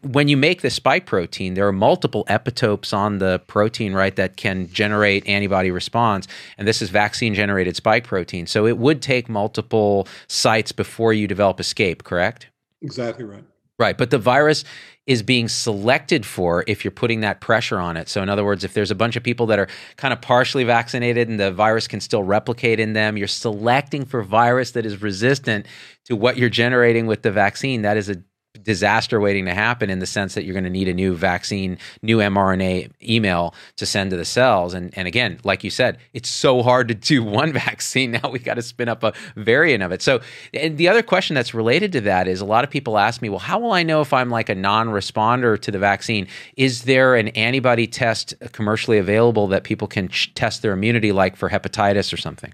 [0.03, 4.37] when you make the spike protein, there are multiple epitopes on the protein, right, that
[4.37, 6.29] can generate antibody response.
[6.57, 8.47] And this is vaccine generated spike protein.
[8.47, 12.47] So it would take multiple sites before you develop escape, correct?
[12.81, 13.43] Exactly right.
[13.79, 13.99] Right.
[13.99, 14.65] But the virus
[15.07, 18.09] is being selected for if you're putting that pressure on it.
[18.09, 20.65] So, in other words, if there's a bunch of people that are kind of partially
[20.65, 25.03] vaccinated and the virus can still replicate in them, you're selecting for virus that is
[25.03, 25.67] resistant
[26.05, 27.83] to what you're generating with the vaccine.
[27.83, 28.23] That is a
[28.65, 31.79] disaster waiting to happen in the sense that you're going to need a new vaccine,
[32.03, 34.75] new mRNA email to send to the cells.
[34.75, 38.13] And, and again, like you said, it's so hard to do one vaccine.
[38.13, 40.03] Now we got to spin up a variant of it.
[40.03, 40.21] So,
[40.53, 43.29] and the other question that's related to that is a lot of people ask me,
[43.29, 46.27] well, how will I know if I'm like a non responder to the vaccine?
[46.57, 51.37] Is there an antibody test commercially available that people can ch- test their immunity like
[51.37, 52.53] for hepatitis or something?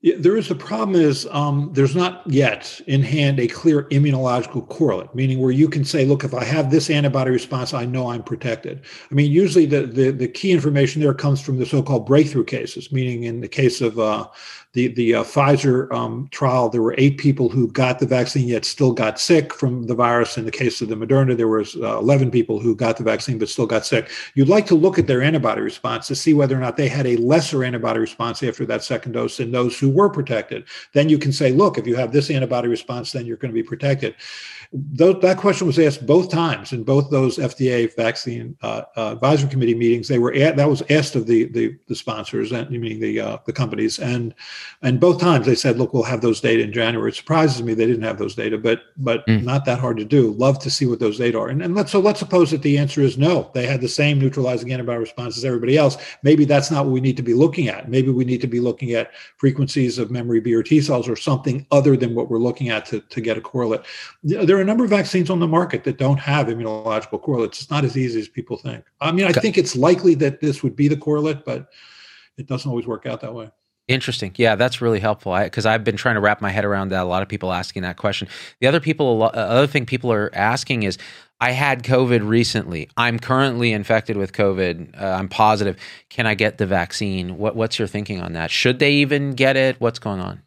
[0.00, 5.12] There is a problem is um, there's not yet in hand a clear immunological correlate,
[5.12, 8.22] meaning where you can say, look, if I have this antibody response, I know I'm
[8.22, 8.82] protected.
[9.10, 12.92] I mean, usually the, the, the key information there comes from the so-called breakthrough cases,
[12.92, 14.28] meaning in the case of uh,
[14.74, 18.64] the the uh, Pfizer um, trial, there were eight people who got the vaccine yet
[18.64, 20.36] still got sick from the virus.
[20.36, 23.38] In the case of the Moderna, there was uh, 11 people who got the vaccine
[23.38, 24.10] but still got sick.
[24.34, 27.06] You'd like to look at their antibody response to see whether or not they had
[27.06, 30.64] a lesser antibody response after that second dose than those who were protected.
[30.92, 33.54] Then you can say, look, if you have this antibody response, then you're going to
[33.54, 34.14] be protected.
[34.72, 39.48] Those, that question was asked both times in both those FDA vaccine uh, uh, advisory
[39.48, 40.08] committee meetings.
[40.08, 43.38] They were at, that was asked of the the, the sponsors, and meaning the uh,
[43.46, 44.34] the companies, and
[44.82, 47.72] and both times they said, "Look, we'll have those data in January." It surprises me
[47.72, 49.42] they didn't have those data, but but mm.
[49.42, 50.32] not that hard to do.
[50.32, 52.76] Love to see what those data are, and, and let's so let's suppose that the
[52.76, 53.50] answer is no.
[53.54, 55.96] They had the same neutralizing antibody response as everybody else.
[56.22, 57.88] Maybe that's not what we need to be looking at.
[57.88, 59.12] Maybe we need to be looking at
[59.78, 62.84] frequencies of memory B or T cells or something other than what we're looking at
[62.86, 63.82] to to get a correlate.
[64.22, 67.62] There are a number of vaccines on the market that don't have immunological correlates.
[67.62, 68.84] It's not as easy as people think.
[69.00, 71.70] I mean, I think it's likely that this would be the correlate, but
[72.36, 73.50] it doesn't always work out that way.
[73.86, 74.34] Interesting.
[74.36, 75.34] Yeah, that's really helpful.
[75.38, 77.02] Because I've been trying to wrap my head around that.
[77.02, 78.28] A lot of people asking that question.
[78.60, 80.98] The other people, uh, other thing people are asking is,
[81.40, 82.88] I had COVID recently.
[82.96, 85.00] I'm currently infected with COVID.
[85.00, 85.76] Uh, I'm positive.
[86.08, 87.38] Can I get the vaccine?
[87.38, 88.50] What, what's your thinking on that?
[88.50, 89.80] Should they even get it?
[89.80, 90.42] What's going on?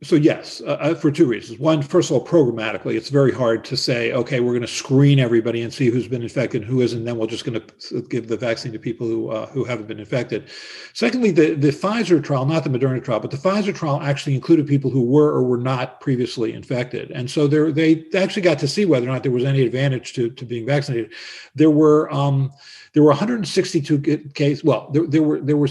[0.00, 1.58] So yes, uh, uh, for two reasons.
[1.58, 5.18] One, first of all, programmatically, it's very hard to say, okay, we're going to screen
[5.18, 8.28] everybody and see who's been infected, and who isn't, then we're just going to give
[8.28, 10.50] the vaccine to people who uh, who haven't been infected.
[10.92, 14.68] Secondly, the the Pfizer trial, not the Moderna trial, but the Pfizer trial actually included
[14.68, 18.86] people who were or were not previously infected, and so they actually got to see
[18.86, 21.12] whether or not there was any advantage to to being vaccinated.
[21.56, 22.52] There were um,
[22.92, 23.98] there were 162
[24.34, 24.62] cases.
[24.62, 25.68] Well, there, there were there were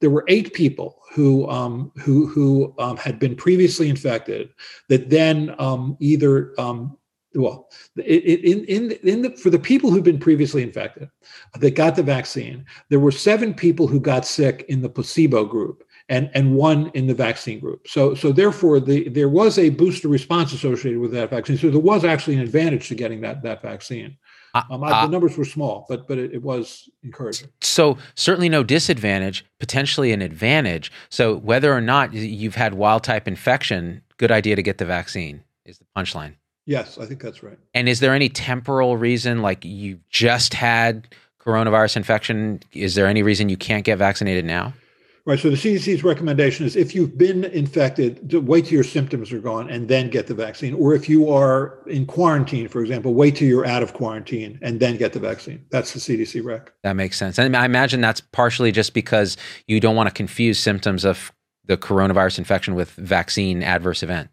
[0.00, 4.50] there were eight people who um, who who um, had been previously infected
[4.88, 6.96] that then um, either um,
[7.34, 11.08] well in in in the for the people who've been previously infected
[11.58, 15.84] that got the vaccine there were seven people who got sick in the placebo group
[16.10, 17.86] and and one in the vaccine group.
[17.88, 21.56] So so therefore the there was a booster response associated with that vaccine.
[21.56, 24.18] So there was actually an advantage to getting that that vaccine
[24.54, 27.48] uh, um, uh, the numbers were small, but but it, it, was encouraging.
[27.60, 30.90] So certainly no disadvantage, potentially an advantage.
[31.08, 35.42] So whether or not you've had wild type infection, good idea to get the vaccine
[35.64, 36.34] is the punchline.
[36.66, 37.58] Yes, I think that's right.
[37.74, 41.08] And is there any temporal reason, like you just had
[41.40, 42.60] coronavirus infection?
[42.72, 44.74] Is there any reason you can't get vaccinated now?
[45.30, 45.38] Right.
[45.38, 49.70] So the CDC's recommendation is if you've been infected, wait till your symptoms are gone
[49.70, 50.74] and then get the vaccine.
[50.74, 54.80] Or if you are in quarantine, for example, wait till you're out of quarantine and
[54.80, 55.64] then get the vaccine.
[55.70, 56.72] That's the CDC rec.
[56.82, 57.38] That makes sense.
[57.38, 59.36] And I imagine that's partially just because
[59.68, 61.30] you don't want to confuse symptoms of
[61.66, 64.30] the coronavirus infection with vaccine adverse event.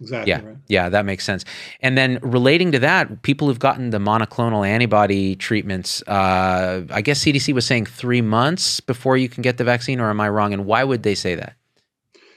[0.00, 0.30] Exactly.
[0.30, 0.42] Yeah.
[0.42, 0.56] Right.
[0.68, 1.44] Yeah, that makes sense.
[1.80, 7.24] And then relating to that, people who've gotten the monoclonal antibody treatments, uh, I guess
[7.24, 10.52] CDC was saying three months before you can get the vaccine, or am I wrong?
[10.52, 11.54] And why would they say that?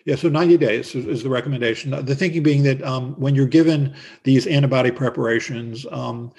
[0.06, 1.92] Yeah, so 90 days is, is the recommendation.
[2.06, 6.32] The thinking being that um, when you're given these antibody preparations, um,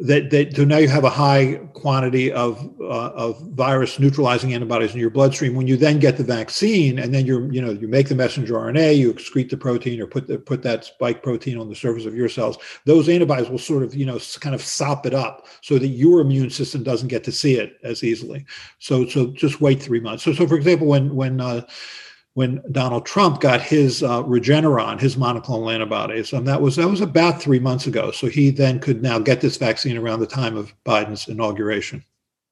[0.00, 4.92] that, that so now you have a high quantity of uh, of virus neutralizing antibodies
[4.92, 5.54] in your bloodstream.
[5.54, 8.54] When you then get the vaccine, and then you you know you make the messenger
[8.54, 12.06] RNA, you excrete the protein or put the, put that spike protein on the surface
[12.06, 12.58] of your cells.
[12.86, 16.20] Those antibodies will sort of you know kind of sop it up so that your
[16.20, 18.44] immune system doesn't get to see it as easily.
[18.80, 20.24] So so just wait three months.
[20.24, 21.66] So so for example, when when uh,
[22.34, 27.00] when Donald Trump got his uh, Regeneron, his monoclonal antibodies, and that was that was
[27.00, 28.10] about three months ago.
[28.10, 32.04] So he then could now get this vaccine around the time of Biden's inauguration.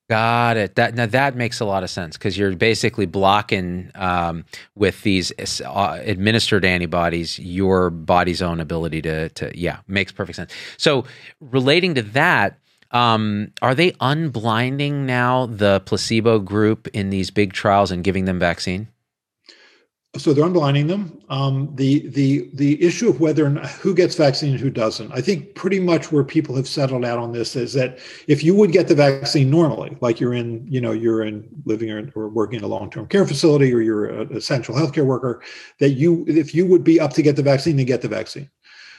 [0.09, 0.74] Got it.
[0.76, 5.33] That now that makes a lot of sense because you're basically blocking um, with these
[5.64, 10.53] uh, administered antibodies your body's own ability to to yeah makes perfect sense.
[10.76, 11.07] So
[11.41, 12.59] relating to that,
[12.93, 18.39] um, are they unblinding now the placebo group in these big trials and giving them
[18.39, 18.89] vaccine?
[20.19, 21.19] So they're unblinding them.
[21.31, 25.23] Um, the the the issue of whether not, who gets vaccine and who doesn't, I
[25.23, 28.73] think pretty much where people have settled out on this is that if you would
[28.73, 32.59] get the vaccine normally, like you're in, you know, you're in living or, or working
[32.59, 35.43] in a long term care facility or you're an essential healthcare worker,
[35.79, 38.51] that you if you would be up to get the vaccine, then get the vaccine.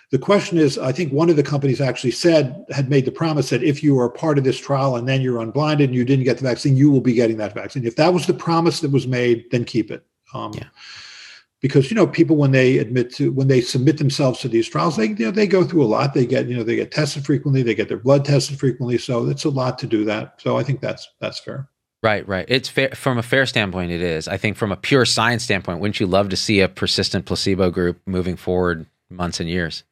[0.09, 3.51] The question is, I think one of the companies actually said had made the promise
[3.51, 6.25] that if you are part of this trial and then you're unblinded and you didn't
[6.25, 7.85] get the vaccine, you will be getting that vaccine.
[7.85, 10.03] If that was the promise that was made, then keep it.
[10.33, 10.65] Um, yeah
[11.63, 14.97] because you know people when they admit to when they submit themselves to these trials
[14.97, 16.13] they you know they go through a lot.
[16.13, 17.63] They get you know they get tested frequently.
[17.63, 18.97] They get their blood tested frequently.
[18.97, 20.41] So it's a lot to do that.
[20.41, 21.69] So i think that's that's fair.
[22.03, 22.45] Right right.
[22.49, 24.27] It's fair from a fair standpoint it is.
[24.27, 27.71] I think from a pure science standpoint wouldn't you love to see a persistent placebo
[27.71, 29.83] group moving forward months and years?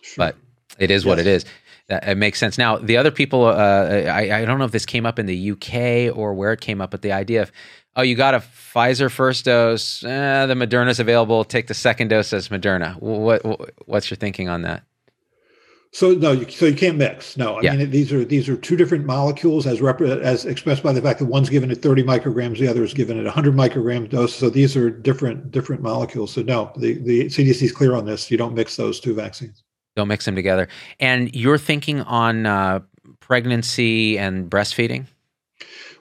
[0.00, 0.26] Sure.
[0.26, 0.36] but
[0.78, 1.08] it is yes.
[1.08, 1.44] what it is.
[1.88, 2.56] It makes sense.
[2.56, 5.50] Now the other people uh, I, I don't know if this came up in the
[5.50, 7.52] uk or where it came up but the idea of
[7.96, 8.38] oh, you got a
[8.74, 11.44] Pfizer first dose, eh, the Moderna's available.
[11.44, 13.00] Take the second dose as Moderna.
[13.00, 14.82] What, what what's your thinking on that?
[15.94, 17.36] So no, you, so you can't mix.
[17.36, 17.76] No, I yeah.
[17.76, 21.20] mean these are these are two different molecules as rep- as expressed by the fact
[21.20, 24.34] that one's given at 30 micrograms, the other is given at 100 microgram dose.
[24.34, 26.32] So these are different different molecules.
[26.32, 28.28] So no, the the CDC is clear on this.
[28.28, 29.62] You don't mix those two vaccines.
[29.94, 30.66] Don't mix them together.
[30.98, 32.80] And you're thinking on uh,
[33.20, 35.06] pregnancy and breastfeeding.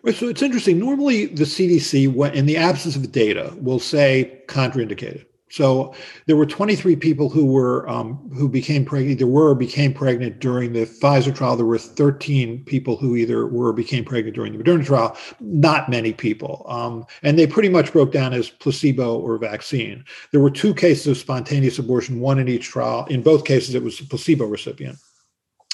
[0.03, 0.79] Right, so it's interesting.
[0.79, 5.25] Normally, the CDC, in the absence of data, will say contraindicated.
[5.49, 5.93] So
[6.25, 9.19] there were 23 people who were um, who became pregnant.
[9.19, 11.55] There were or became pregnant during the Pfizer trial.
[11.55, 15.15] There were 13 people who either were or became pregnant during the Moderna trial.
[15.39, 20.03] Not many people, um, and they pretty much broke down as placebo or vaccine.
[20.31, 23.05] There were two cases of spontaneous abortion, one in each trial.
[23.05, 24.97] In both cases, it was a placebo recipient.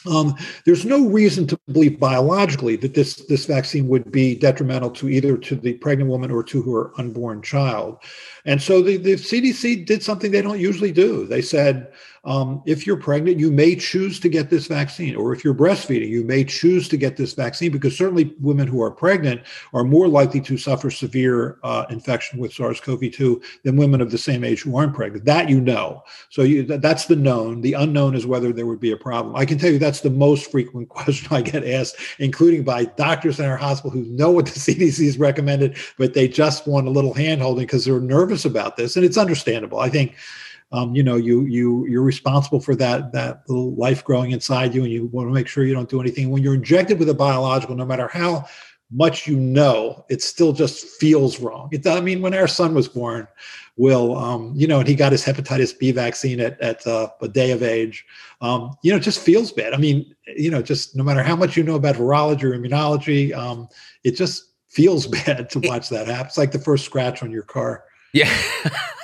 [0.08, 0.36] Um,
[0.66, 5.38] there's no reason to believe biologically that this this vaccine would be detrimental to either
[5.38, 7.98] to the pregnant woman or to her unborn child.
[8.46, 11.26] And so the, the CDC did something they don't usually do.
[11.26, 11.92] They said,
[12.26, 16.10] um, if you're pregnant, you may choose to get this vaccine, or if you're breastfeeding,
[16.10, 19.42] you may choose to get this vaccine because certainly women who are pregnant
[19.74, 24.44] are more likely to suffer severe uh, infection with SARS-CoV-2 than women of the same
[24.44, 25.26] age who aren't pregnant.
[25.26, 26.04] That you know.
[26.30, 27.62] So you, that's the known.
[27.62, 29.36] The unknown is whether there would be a problem.
[29.36, 33.40] I can tell you that's the most frequent question I get asked, including by doctors
[33.40, 36.92] in our hospital who know what the CDC has recommended, but they just want a
[36.92, 39.80] little handholding because they're nervous about this, and it's understandable.
[39.80, 40.16] I think
[40.72, 44.84] um, you know you you you're responsible for that that little life growing inside you
[44.84, 46.30] and you want to make sure you don't do anything.
[46.30, 48.46] When you're injected with a biological no matter how
[48.92, 51.70] much you know it still just feels wrong.
[51.72, 53.28] It, i mean when our son was born
[53.78, 57.28] will um, you know and he got his hepatitis b vaccine at, at uh, a
[57.28, 58.06] day of age
[58.42, 59.74] um, you know it just feels bad.
[59.74, 63.34] I mean you know just no matter how much you know about virology or immunology
[63.36, 63.68] um,
[64.04, 66.28] it just feels bad to watch that happen.
[66.28, 67.86] It's like the first scratch on your car.
[68.14, 68.32] Yeah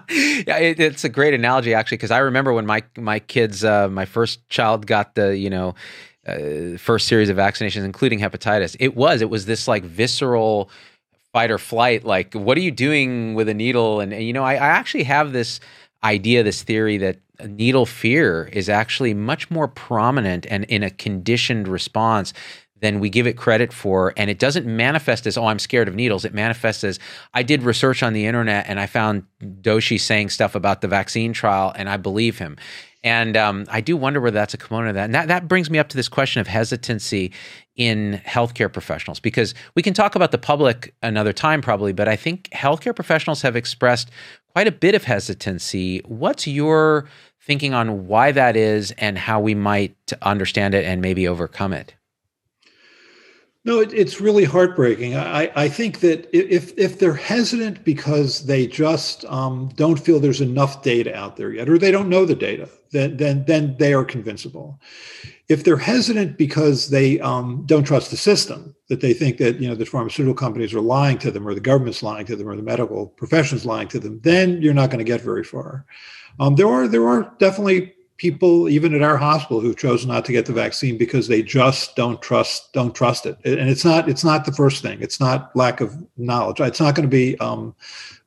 [0.10, 3.88] yeah, it, it's a great analogy actually because I remember when my my kids, uh,
[3.88, 5.74] my first child got the you know
[6.26, 8.76] uh, first series of vaccinations, including hepatitis.
[8.80, 10.70] It was it was this like visceral
[11.32, 12.04] fight or flight.
[12.04, 14.00] Like, what are you doing with a needle?
[14.00, 15.60] And, and you know, I, I actually have this
[16.04, 17.18] idea, this theory that
[17.48, 22.32] needle fear is actually much more prominent and in a conditioned response
[22.82, 24.12] than we give it credit for.
[24.16, 26.24] And it doesn't manifest as, oh, I'm scared of needles.
[26.24, 26.98] It manifests as,
[27.32, 31.32] I did research on the internet and I found Doshi saying stuff about the vaccine
[31.32, 32.56] trial and I believe him.
[33.04, 35.04] And um, I do wonder whether that's a component of that.
[35.04, 37.32] And that, that brings me up to this question of hesitancy
[37.76, 42.16] in healthcare professionals, because we can talk about the public another time probably, but I
[42.16, 44.10] think healthcare professionals have expressed
[44.48, 46.00] quite a bit of hesitancy.
[46.04, 47.08] What's your
[47.40, 51.94] thinking on why that is and how we might understand it and maybe overcome it?
[53.64, 55.14] No, it, it's really heartbreaking.
[55.14, 60.40] I, I think that if if they're hesitant because they just um, don't feel there's
[60.40, 63.94] enough data out there yet, or they don't know the data, then then then they
[63.94, 64.80] are convincible.
[65.48, 69.68] If they're hesitant because they um, don't trust the system, that they think that you
[69.68, 72.56] know the pharmaceutical companies are lying to them, or the government's lying to them, or
[72.56, 75.86] the medical profession's lying to them, then you're not going to get very far.
[76.40, 80.30] Um, there are there are definitely people even at our hospital who've chosen not to
[80.30, 83.36] get the vaccine because they just don't trust don't trust it.
[83.44, 85.02] And it's not it's not the first thing.
[85.02, 86.60] It's not lack of knowledge.
[86.60, 87.74] It's not going to be um,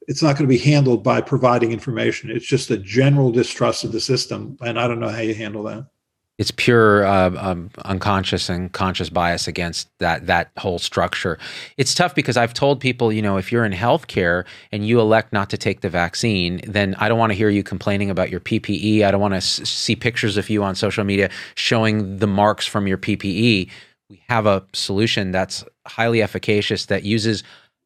[0.10, 2.30] it's not going to be handled by providing information.
[2.30, 5.64] It's just a general distrust of the system and i don't know how you handle
[5.64, 5.86] that
[6.38, 11.40] it's pure uh, um, unconscious and conscious bias against that that whole structure.
[11.78, 15.32] It's tough because I've told people, you know, if you're in healthcare and you elect
[15.32, 18.42] not to take the vaccine, then I don't want to hear you complaining about your
[18.42, 19.04] PPE.
[19.04, 22.86] I don't want to see pictures of you on social media showing the marks from
[22.86, 23.70] your PPE.
[24.10, 27.44] We have a solution that's highly efficacious that uses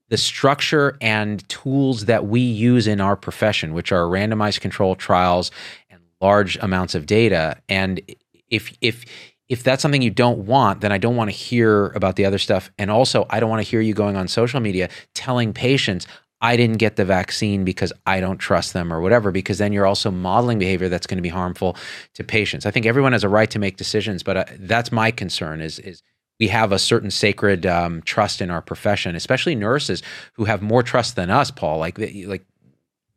[0.09, 5.51] the structure and tools that we use in our profession, which are randomized control trials
[5.89, 7.57] and large amounts of data.
[7.69, 8.01] And
[8.49, 9.05] if if
[9.47, 12.37] if that's something you don't want, then I don't want to hear about the other
[12.37, 12.71] stuff.
[12.77, 16.05] And also, I don't want to hear you going on social media telling patients,
[16.41, 19.87] I didn't get the vaccine because I don't trust them or whatever, because then you're
[19.87, 21.75] also modeling behavior that's going to be harmful
[22.13, 22.65] to patients.
[22.65, 25.79] I think everyone has a right to make decisions, but uh, that's my concern is,
[25.79, 26.01] is
[26.39, 30.01] we have a certain sacred um, trust in our profession, especially nurses
[30.33, 31.79] who have more trust than us, Paul.
[31.79, 32.45] Like, like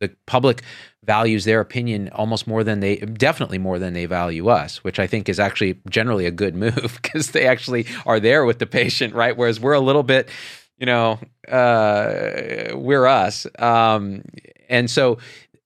[0.03, 0.61] the public
[1.03, 5.07] values their opinion almost more than they definitely more than they value us which i
[5.07, 9.13] think is actually generally a good move because they actually are there with the patient
[9.13, 10.29] right whereas we're a little bit
[10.77, 14.23] you know uh, we're us um,
[14.69, 15.17] and so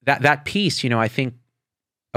[0.03, 1.33] that that piece you know i think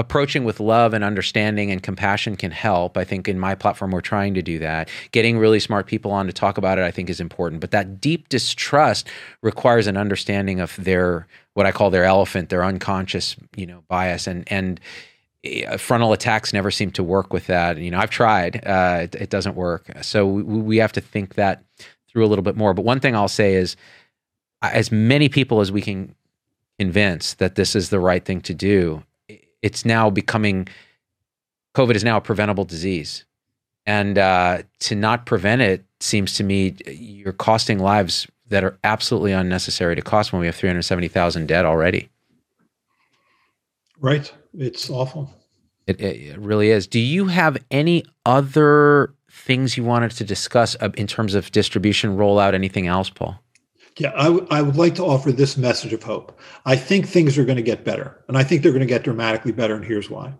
[0.01, 2.97] approaching with love and understanding and compassion can help.
[2.97, 4.89] I think in my platform, we're trying to do that.
[5.11, 7.61] Getting really smart people on to talk about it, I think, is important.
[7.61, 9.07] But that deep distrust
[9.41, 14.27] requires an understanding of their what I call their elephant, their unconscious, you know, bias,
[14.27, 14.79] and and
[15.43, 17.77] eh, frontal attacks never seem to work with that.
[17.77, 19.91] You know, I've tried; uh, it, it, doesn't work.
[20.01, 21.63] So we, we have to think that
[22.07, 22.73] through a little bit more.
[22.73, 23.75] But one thing I'll say is,
[24.61, 26.15] as many people as we can
[26.79, 29.03] convince that this is the right thing to do,
[29.61, 30.67] it's now becoming
[31.75, 33.25] COVID is now a preventable disease,
[33.85, 39.31] and uh, to not prevent it seems to me you're costing lives that are absolutely
[39.31, 42.09] unnecessary to cost when we have 370,000 dead already.
[43.99, 44.31] Right.
[44.53, 45.33] It's awful.
[45.87, 46.85] It, it, really is.
[46.85, 52.17] Do you have any other things you wanted to discuss uh, in terms of distribution
[52.17, 52.53] rollout?
[52.53, 53.39] Anything else, Paul?
[53.97, 56.37] Yeah, I, w- I would like to offer this message of hope.
[56.65, 59.03] I think things are going to get better, and I think they're going to get
[59.03, 60.33] dramatically better, and here's why.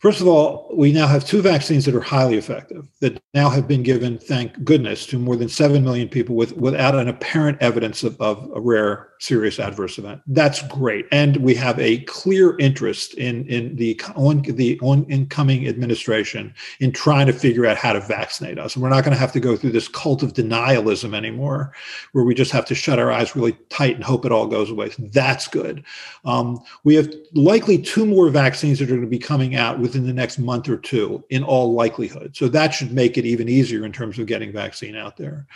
[0.00, 3.68] First of all, we now have two vaccines that are highly effective that now have
[3.68, 8.02] been given, thank goodness, to more than 7 million people with, without an apparent evidence
[8.02, 10.22] of, of a rare serious adverse event.
[10.26, 11.04] That's great.
[11.12, 16.92] And we have a clear interest in, in the, on, the on incoming administration in
[16.92, 18.74] trying to figure out how to vaccinate us.
[18.74, 21.74] And we're not going to have to go through this cult of denialism anymore,
[22.12, 24.70] where we just have to shut our eyes really tight and hope it all goes
[24.70, 24.90] away.
[24.98, 25.84] That's good.
[26.24, 30.06] Um, we have likely two more vaccines that are going to be coming out within
[30.06, 32.36] the next month or two, in all likelihood.
[32.36, 35.46] So that should make it even easier in terms of getting vaccine out there.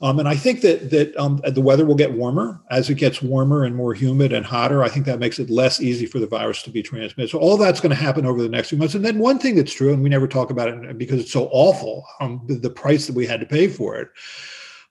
[0.00, 3.22] Um, and I think that that um, the weather will get warmer as it gets
[3.22, 4.82] warmer and more humid and hotter.
[4.82, 7.30] I think that makes it less easy for the virus to be transmitted.
[7.30, 8.94] So all that's going to happen over the next few months.
[8.94, 11.48] And then one thing that's true, and we never talk about it because it's so
[11.52, 14.08] awful, um, the price that we had to pay for it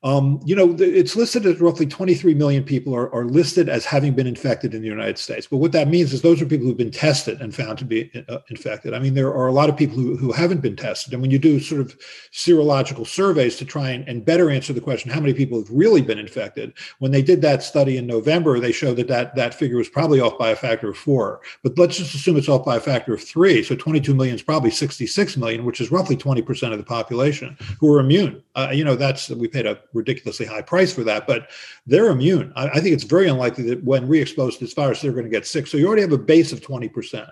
[0.04, 4.14] um, you know, it's listed as roughly 23 million people are, are listed as having
[4.14, 5.47] been infected in the United States.
[5.47, 8.12] But what that means is those are people who've been tested and found to be
[8.28, 8.93] uh, infected.
[8.93, 11.14] I mean, there are a lot of people who, who haven't been tested.
[11.14, 11.97] And when you do sort of
[12.34, 16.01] serological surveys to try and, and better answer the question, how many people have really
[16.01, 16.74] been infected?
[16.99, 20.20] When they did that study in November, they showed that that, that figure was probably
[20.20, 21.39] off by a factor of four.
[21.64, 23.64] But let's just assume it's off by a factor of three.
[23.64, 27.93] So 22 million is probably 66 million, which is roughly 20% of the population who
[27.93, 28.43] are immune.
[28.56, 31.49] Uh, you know, that's, we paid a ridiculously high price for that, but
[31.86, 32.53] they're immune.
[32.55, 35.29] I, I think it's very unlikely that when re-exposed to this virus, they're going to
[35.29, 35.67] get sick.
[35.67, 37.29] So you already have a base of 20%.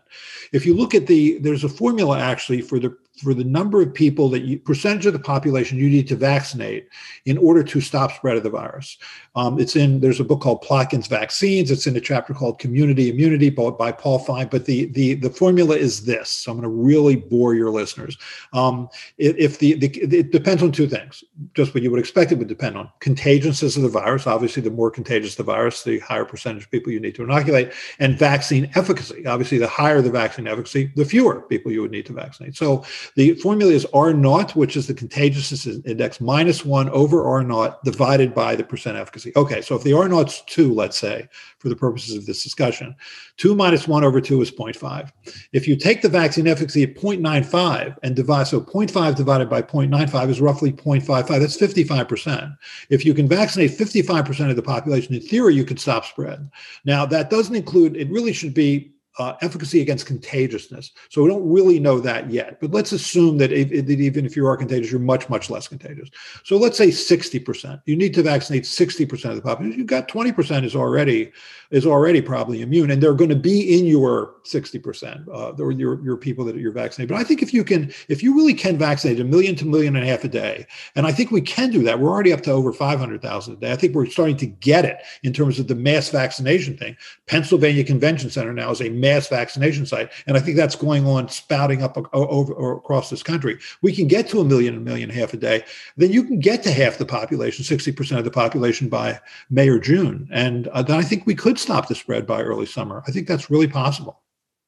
[0.52, 3.94] If you look at the, there's a formula actually for the for the number of
[3.94, 6.88] people that you percentage of the population you need to vaccinate
[7.26, 8.98] in order to stop spread of the virus.
[9.36, 11.72] Um, it's in there's a book called Plotkin's Vaccines.
[11.72, 14.48] It's in a chapter called Community Immunity by, by Paul Fine.
[14.48, 16.30] But the the the formula is this.
[16.30, 18.18] So I'm going to really bore your listeners.
[18.54, 21.24] Um, if the, the it depends on two things.
[21.54, 24.26] Just what you would expect it would depend on contagiousness of the virus.
[24.26, 27.74] Obviously, the more contagious the virus, the higher percentage of people you need to inoculate,
[28.00, 29.26] and vaccine efficacy.
[29.26, 32.56] Obviously, the higher the vaccine efficacy, the fewer people you would need to vaccinate.
[32.56, 32.84] So
[33.16, 37.84] the formula is R naught, which is the contagiousness index minus one over R naught
[37.84, 39.32] divided by the percent efficacy.
[39.36, 41.28] Okay, so if the R naught's two, let's say,
[41.60, 42.96] for the purposes of this discussion,
[43.38, 45.12] two minus one over two is 0.5.
[45.54, 50.30] If you take the vaccine efficacy at 0.95 and divide, so 0.5 divided by 0.95
[50.30, 52.58] is roughly 0.55, that's 55%.
[52.90, 56.50] If you can vaccinate 55% of the population, in theory, you could stop spread.
[56.86, 60.92] Now, that doesn't include, it really should be uh, efficacy against contagiousness.
[61.10, 62.60] So we don't really know that yet.
[62.60, 65.68] But let's assume that, if, that even if you are contagious, you're much, much less
[65.68, 66.10] contagious.
[66.44, 67.82] So let's say 60%.
[67.86, 69.78] You need to vaccinate 60% of the population.
[69.78, 71.32] You've got 20% is already
[71.72, 76.18] is already probably immune, and they're going to be in your 60%, uh, your, your
[76.18, 77.10] people that you're vaccinated.
[77.10, 79.96] But I think if you can, if you really can vaccinate a million to million
[79.96, 82.00] and a half a day, and I think we can do that.
[82.00, 83.72] We're already up to over 500,000 a day.
[83.72, 86.98] I think we're starting to get it in terms of the mass vaccination thing.
[87.26, 91.28] Pennsylvania Convention Center now is a mass vaccination site, and I think that's going on
[91.28, 93.58] spouting up over across this country.
[93.82, 95.66] We can get to a million, a million and a half a day.
[95.98, 99.80] Then you can get to half the population, 60% of the population by May or
[99.80, 103.04] June, and uh, then I think we could stop the spread by early summer.
[103.08, 104.22] I think that's really possible.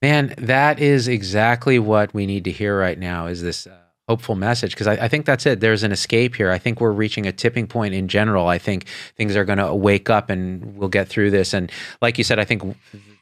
[0.04, 3.28] Man, that is exactly what we need to hear right now.
[3.28, 3.78] Is this uh,
[4.10, 4.72] hopeful message?
[4.72, 5.62] Because I, I, think that's it.
[5.62, 6.52] There's an escape here.
[6.52, 8.48] I think we're reaching a tipping point in general.
[8.48, 11.54] I think things are going to wake up, and we'll get through this.
[11.54, 11.72] And
[12.02, 12.76] like you said, I think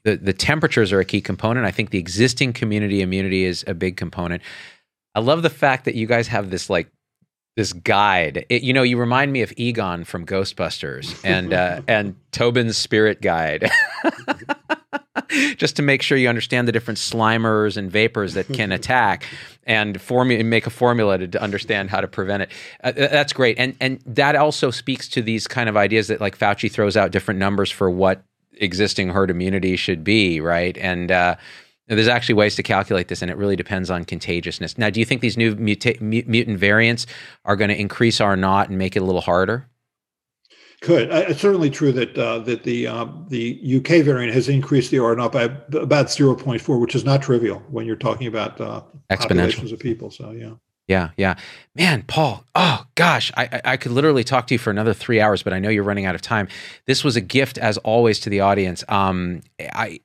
[0.03, 1.65] the the temperatures are a key component.
[1.65, 4.41] I think the existing community immunity is a big component.
[5.13, 6.89] I love the fact that you guys have this like
[7.57, 8.45] this guide.
[8.49, 13.21] It, you know, you remind me of Egon from Ghostbusters and uh, and Tobin's Spirit
[13.21, 13.69] Guide.
[15.55, 19.25] Just to make sure you understand the different slimers and vapors that can attack,
[19.63, 22.51] and formu- make a formula to, to understand how to prevent it.
[22.83, 26.37] Uh, that's great, and and that also speaks to these kind of ideas that like
[26.37, 28.23] Fauci throws out different numbers for what
[28.53, 30.77] existing herd immunity should be, right?
[30.77, 31.35] And uh,
[31.87, 34.77] there's actually ways to calculate this, and it really depends on contagiousness.
[34.77, 37.05] Now, do you think these new muta- mutant variants
[37.45, 39.67] are going to increase R naught and make it a little harder?
[40.81, 44.97] Could it's certainly true that uh, that the um, the UK variant has increased the
[44.97, 45.43] R naught by
[45.73, 49.79] about zero point four, which is not trivial when you're talking about uh, populations of
[49.79, 50.09] people.
[50.09, 50.53] So yeah.
[50.91, 51.35] Yeah, yeah,
[51.73, 52.43] man, Paul.
[52.53, 55.59] Oh gosh, I, I could literally talk to you for another three hours, but I
[55.59, 56.49] know you're running out of time.
[56.85, 58.83] This was a gift, as always, to the audience.
[58.89, 60.01] Um, I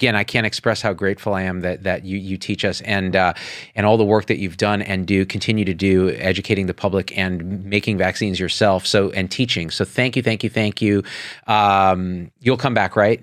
[0.00, 3.14] again, I can't express how grateful I am that that you you teach us and
[3.14, 3.34] uh,
[3.76, 7.16] and all the work that you've done and do continue to do, educating the public
[7.16, 8.84] and making vaccines yourself.
[8.84, 9.70] So and teaching.
[9.70, 11.04] So thank you, thank you, thank you.
[11.46, 13.22] Um, you'll come back, right?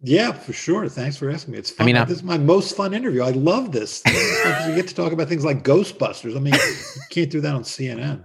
[0.00, 0.88] Yeah, for sure.
[0.88, 1.58] Thanks for asking me.
[1.58, 1.84] It's fun.
[1.84, 3.22] I mean, this is my most fun interview.
[3.22, 4.02] I love this.
[4.06, 6.36] you get to talk about things like Ghostbusters.
[6.36, 8.24] I mean, you can't do that on CNN.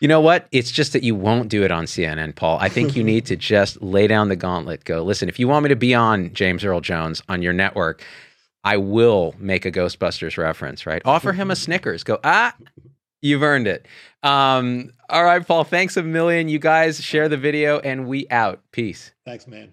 [0.00, 0.46] You know what?
[0.52, 2.58] It's just that you won't do it on CNN, Paul.
[2.60, 4.84] I think you need to just lay down the gauntlet.
[4.84, 8.04] Go, listen, if you want me to be on James Earl Jones on your network,
[8.62, 11.02] I will make a Ghostbusters reference, right?
[11.04, 12.04] Offer him a Snickers.
[12.04, 12.54] Go, ah,
[13.22, 13.86] you've earned it.
[14.22, 16.48] Um, all right, Paul, thanks a million.
[16.48, 18.60] You guys share the video and we out.
[18.72, 19.12] Peace.
[19.24, 19.72] Thanks, man.